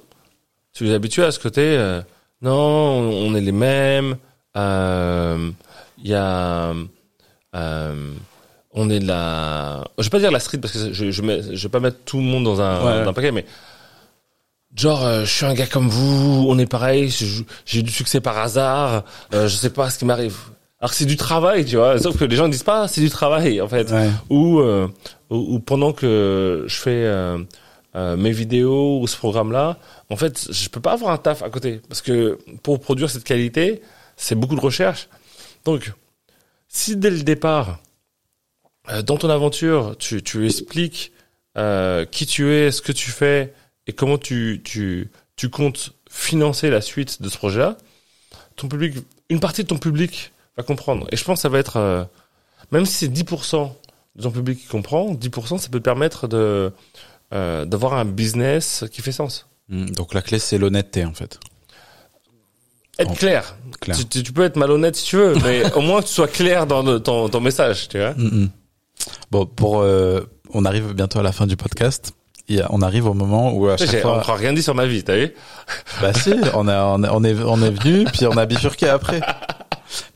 [0.74, 1.61] Tu les as habitués à ce côté.
[1.62, 2.03] euh,
[2.43, 4.16] non, on on est les mêmes.
[4.57, 5.51] euh,
[6.03, 6.74] Il y a.
[8.78, 9.84] on est de la.
[9.98, 11.98] Je vais pas dire la street parce que je je, mets, je vais pas mettre
[12.04, 13.04] tout le monde dans un, Ouais.
[13.04, 13.44] dans un paquet, mais
[14.76, 16.46] genre euh, je suis un gars comme vous.
[16.48, 17.10] On est pareil.
[17.66, 19.04] J'ai eu du succès par hasard.
[19.34, 20.36] Euh, je sais pas ce qui m'arrive.
[20.80, 21.98] Alors c'est du travail, tu vois.
[21.98, 24.10] Sauf que les gens disent pas, c'est du travail en fait Ouais.
[24.30, 24.86] ou, euh,
[25.30, 27.36] ou, ou pendant que je fais euh,
[27.94, 29.76] mes vidéos ou ce programme-là,
[30.08, 33.24] en fait, je peux pas avoir un taf à côté parce que pour produire cette
[33.24, 33.82] qualité,
[34.16, 35.08] c'est beaucoup de recherche.
[35.64, 35.92] Donc,
[36.68, 37.78] si dès le départ,
[39.03, 41.12] dans ton aventure, tu, tu expliques
[41.57, 43.53] euh, qui tu es, ce que tu fais
[43.86, 47.76] et comment tu, tu, tu comptes financer la suite de ce projet-là,
[48.57, 48.97] ton public,
[49.28, 51.07] une partie de ton public va comprendre.
[51.12, 52.05] Et je pense que ça va être, euh,
[52.70, 53.70] même si c'est 10%
[54.16, 56.72] de ton public qui comprend, 10% ça peut te permettre de
[57.32, 59.47] euh, d'avoir un business qui fait sens.
[59.68, 61.39] Mm, Donc la clé c'est l'honnêteté en fait.
[62.99, 63.57] Être clair.
[63.80, 63.97] clair.
[64.11, 66.82] Tu, peux être malhonnête si tu veux, mais au moins que tu sois clair dans
[66.82, 68.12] le- ton, ton message, tu vois.
[68.14, 68.51] Mm, mm.
[69.30, 70.20] Bon pour euh,
[70.55, 72.12] on arrive bientôt à la fin du podcast.
[72.51, 74.86] A- on arrive au moment où à chaque J'ai fois encore rien dit sur ma
[74.86, 75.34] vie, t'as vu
[76.01, 78.88] bah si on a on, a- on est on est venu puis on a bifurqué
[78.88, 79.20] après.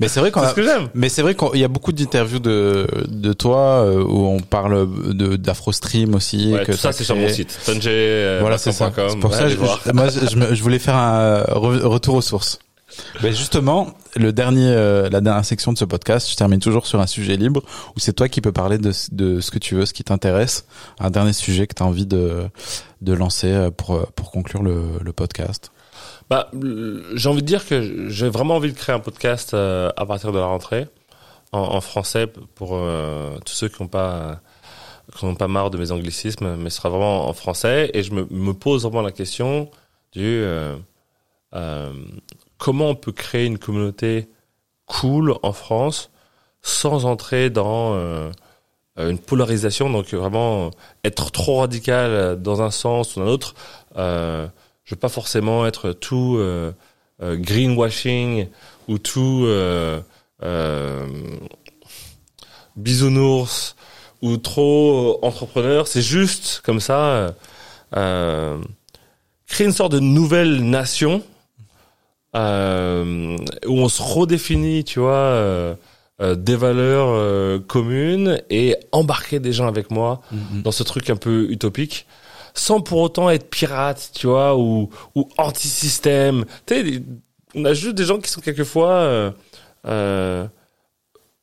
[0.01, 0.61] Mais c'est vrai qu'on a ce
[0.95, 4.87] mais c'est vrai qu'il y a beaucoup d'interviews de de toi euh, où on parle
[5.15, 7.59] de d'AfroStream aussi Ouais, que tout ça c'est sur mon site.
[7.67, 8.91] Tanjay, Voilà, c'est ça.
[8.95, 12.59] C'est pour ça je, je- moi, je, je voulais faire un re- retour aux sources.
[13.23, 17.01] Ben justement, le dernier, euh, la dernière section de ce podcast, je termine toujours sur
[17.01, 17.63] un sujet libre
[17.95, 20.67] où c'est toi qui peux parler de, ce que tu veux, ce qui t'intéresse,
[20.99, 22.49] un dernier sujet que tu as envie de,
[23.01, 25.73] de lancer euh, pour, euh, pour conclure le, le podcast.
[26.31, 26.51] Bah,
[27.15, 30.39] j'ai envie de dire que j'ai vraiment envie de créer un podcast à partir de
[30.39, 30.89] la rentrée
[31.53, 32.81] en, français pour
[33.45, 34.41] tous ceux qui n'ont pas
[35.19, 38.13] qui n'ont pas marre de mes anglicismes, mais ce sera vraiment en français et je
[38.15, 39.71] me, me pose vraiment la question
[40.13, 40.43] du
[42.63, 44.29] comment on peut créer une communauté
[44.87, 46.13] cool en France
[46.61, 48.31] sans entrer dans euh,
[48.97, 50.71] une polarisation, donc vraiment
[51.03, 53.55] être trop radical dans un sens ou dans un autre.
[53.97, 54.47] Euh,
[54.85, 56.71] je veux pas forcément être tout euh,
[57.21, 58.47] euh, greenwashing
[58.87, 59.45] ou tout
[62.77, 63.75] bisounours
[64.23, 65.89] ou trop entrepreneur.
[65.89, 67.35] C'est juste comme ça
[67.91, 71.25] créer une sorte de nouvelle nation
[72.35, 75.75] euh, où on se redéfinit, tu vois, euh,
[76.21, 80.63] euh, des valeurs euh, communes et embarquer des gens avec moi Mhm.
[80.63, 82.07] dans ce truc un peu utopique
[82.55, 86.45] sans pour autant être pirate, tu vois, ou, ou anti-système.
[86.67, 87.03] Tu sais,
[87.55, 89.31] on a juste des gens qui sont quelquefois euh,
[89.87, 90.47] euh,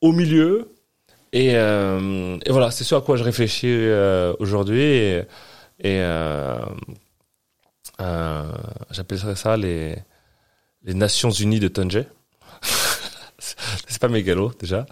[0.00, 0.72] au milieu.
[1.32, 4.80] Et, euh, et voilà, c'est ce à quoi je réfléchis euh, aujourd'hui.
[4.82, 5.16] Et,
[5.80, 6.58] et euh,
[8.00, 8.44] euh,
[8.90, 9.96] j'appellerais ça les,
[10.84, 12.04] les Nations Unies de Tanger.
[13.38, 14.86] c'est pas mégalo déjà.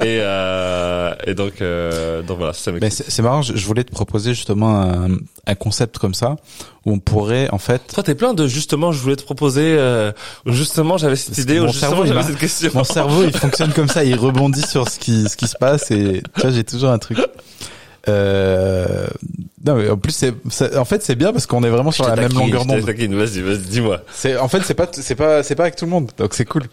[0.00, 3.92] Et, euh, et donc, euh, donc voilà, ça Mais c'est marrant, je, je voulais te
[3.92, 5.08] proposer justement un,
[5.46, 6.36] un concept comme ça
[6.84, 10.12] où on pourrait en fait Toi, t'es plein de justement, je voulais te proposer, euh,
[10.46, 12.70] justement, j'avais cette Parce idée, mon justement, j'avais cette question.
[12.74, 15.90] mon cerveau il fonctionne comme ça, il rebondit sur ce qui ce qui se passe
[15.90, 17.18] et tu vois j'ai toujours un truc.
[18.08, 19.06] Euh,
[19.64, 22.16] non mais en plus c'est en fait c'est bien parce qu'on est vraiment sur la
[22.16, 22.80] même longueur d'onde.
[22.80, 24.00] Vas-y, vas-y, dis-moi.
[24.12, 26.44] C'est en fait c'est pas c'est pas c'est pas avec tout le monde donc c'est
[26.44, 26.64] cool.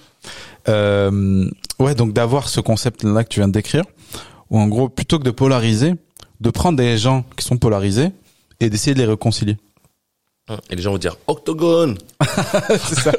[0.70, 3.84] Euh, ouais donc d'avoir ce concept là que tu viens de décrire
[4.50, 5.94] où en gros plutôt que de polariser
[6.42, 8.12] de prendre des gens qui sont polarisés
[8.60, 9.58] et d'essayer de les réconcilier.
[10.70, 11.98] Et les gens vont dire octogone.
[12.70, 13.12] c'est ça.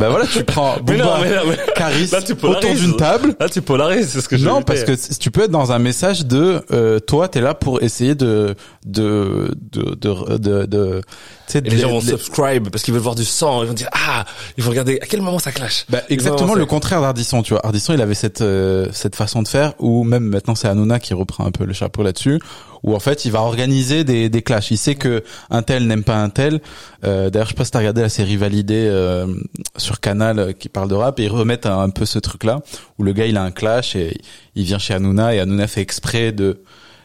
[0.00, 2.96] bah voilà tu prends Mais non, Booba, mais non, mais Caris Là, tu autour d'une
[2.96, 5.70] table là, tu polarises, c'est ce que je Non, parce que tu peux être dans
[5.70, 11.00] un message de euh, toi, t'es là pour essayer de de de de de, de
[11.54, 13.62] Et les gens vont les- subscribe parce qu'ils veulent voir du sang.
[13.62, 14.24] Ils vont dire ah,
[14.56, 15.84] il faut regarder à quel moment ça clash.
[15.88, 17.64] bah, exactement le contraire d'Ardisson, tu vois.
[17.64, 21.14] Ardisson, il avait cette euh, cette façon de faire où même maintenant c'est Hanouna qui
[21.14, 22.40] reprend un peu le chapeau là-dessus,
[22.82, 24.70] où en fait il va organiser des des clashs.
[24.70, 26.60] Il sait que un tel n'aime pas un tel.
[27.04, 29.26] Euh, D'ailleurs, je sais pas si t'as regardé la série Validée euh,
[29.76, 32.60] sur Canal euh, qui parle de rap et ils remettent un, un peu ce truc-là
[32.98, 34.20] où le gars il a un clash et
[34.54, 36.62] il vient chez Hanouna et Hanouna fait exprès de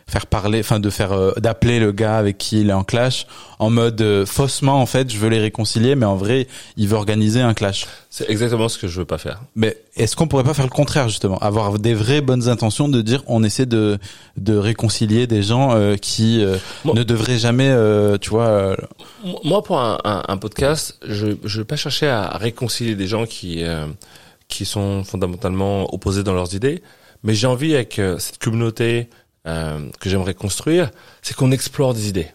[0.10, 3.28] faire parler, enfin de faire euh, d'appeler le gars avec qui il est en clash
[3.60, 6.48] en mode euh, faussement en fait je veux les réconcilier mais en vrai
[6.78, 7.86] il veut organiser un clash.
[8.10, 9.42] C'est exactement ce que je veux pas faire.
[9.56, 13.02] Mais est-ce qu'on pourrait pas faire le contraire justement, avoir des vraies bonnes intentions de
[13.02, 13.98] dire on essaie de
[14.38, 18.48] de réconcilier des gens euh, qui euh, Moi- ne devraient jamais, euh, tu vois.
[18.48, 18.76] euh,
[19.44, 23.26] Moi, pour un, un, un podcast, je je vais pas chercher à réconcilier des gens
[23.26, 23.86] qui euh,
[24.48, 26.82] qui sont fondamentalement opposés dans leurs idées,
[27.24, 29.10] mais j'ai envie avec cette communauté
[29.46, 32.28] euh, que j'aimerais construire, c'est qu'on explore des idées.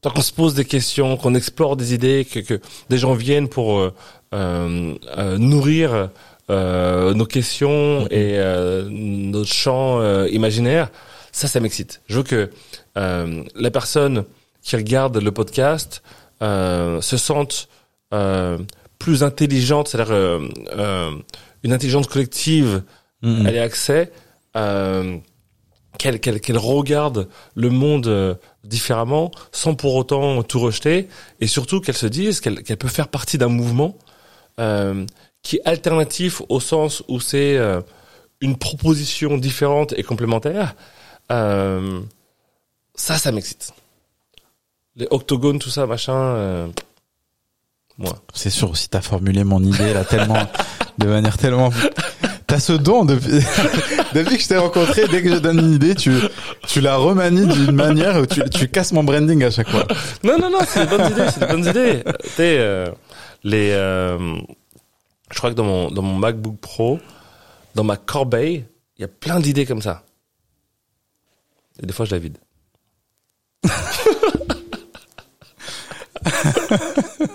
[0.00, 2.60] Tant qu'on se pose des questions, qu'on explore des idées, que, que
[2.90, 3.94] des gens viennent pour euh,
[4.34, 6.10] euh, euh, nourrir
[6.50, 10.90] euh, nos questions et euh, notre champ euh, imaginaire,
[11.32, 12.02] ça, ça m'excite.
[12.06, 12.50] Je veux que
[12.98, 14.24] euh, la personne
[14.62, 16.02] qui regarde le podcast
[16.42, 17.68] euh, se sente
[18.12, 18.58] euh,
[18.98, 20.40] plus intelligente, c'est-à-dire
[21.62, 22.82] une intelligence collective,
[23.22, 24.12] mm, elle ait accès,
[24.56, 25.16] euh,
[25.98, 28.34] qu'elle qu'elle qu'elle regarde le monde euh,
[28.64, 31.08] différemment, sans pour autant tout rejeter,
[31.40, 33.96] et surtout qu'elle se dise qu'elle qu'elle peut faire partie d'un mouvement
[34.60, 35.04] euh,
[35.42, 37.80] qui est alternatif au sens où c'est euh,
[38.40, 40.74] une proposition différente et complémentaire.
[41.30, 42.00] Euh,
[42.94, 43.72] ça, ça m'excite.
[44.96, 46.14] Les octogones, tout ça, machin.
[46.14, 46.68] euh,
[47.98, 48.14] moi.
[48.34, 50.42] C'est sûr aussi t'as formulé mon idée là tellement
[50.98, 51.70] de manière tellement.
[52.54, 53.40] T'as ce don depuis
[54.14, 55.08] depuis que je t'ai rencontré.
[55.08, 56.12] Dès que je donne une idée, tu
[56.68, 59.84] tu la remanies d'une manière où tu tu casses mon branding à chaque fois.
[60.22, 62.04] Non, non, non, c'est des bonnes idées, c'est des bonnes idées.
[62.04, 62.86] Tu sais, euh,
[63.42, 64.36] les, euh,
[65.32, 67.00] je crois que dans mon, dans mon MacBook Pro,
[67.74, 68.64] dans ma corbeille,
[68.98, 70.04] il y a plein d'idées comme ça.
[71.82, 72.38] Et des fois, je la vide.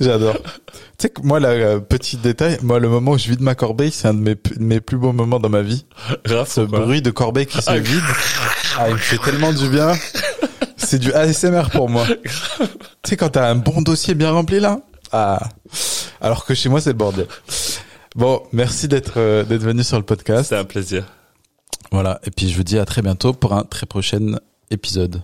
[0.00, 0.36] J'adore.
[0.42, 3.54] Tu sais que moi, la euh, petit détail, moi, le moment où je vide ma
[3.54, 5.86] corbeille, c'est un de mes, de mes plus beaux moments dans ma vie.
[6.24, 8.02] Grave, Ce bruit de corbeille qui se vide,
[8.78, 9.92] ah, il me fait tellement du bien.
[10.76, 12.06] C'est du ASMR pour moi.
[12.24, 12.70] tu
[13.04, 14.80] sais, quand t'as un bon dossier bien rempli là,
[15.12, 15.40] ah.
[16.20, 17.26] Alors que chez moi, c'est le bordel.
[18.16, 20.48] Bon, merci d'être euh, d'être venu sur le podcast.
[20.48, 21.04] C'est un plaisir.
[21.90, 22.20] Voilà.
[22.24, 24.38] Et puis je vous dis à très bientôt pour un très prochain
[24.70, 25.22] épisode.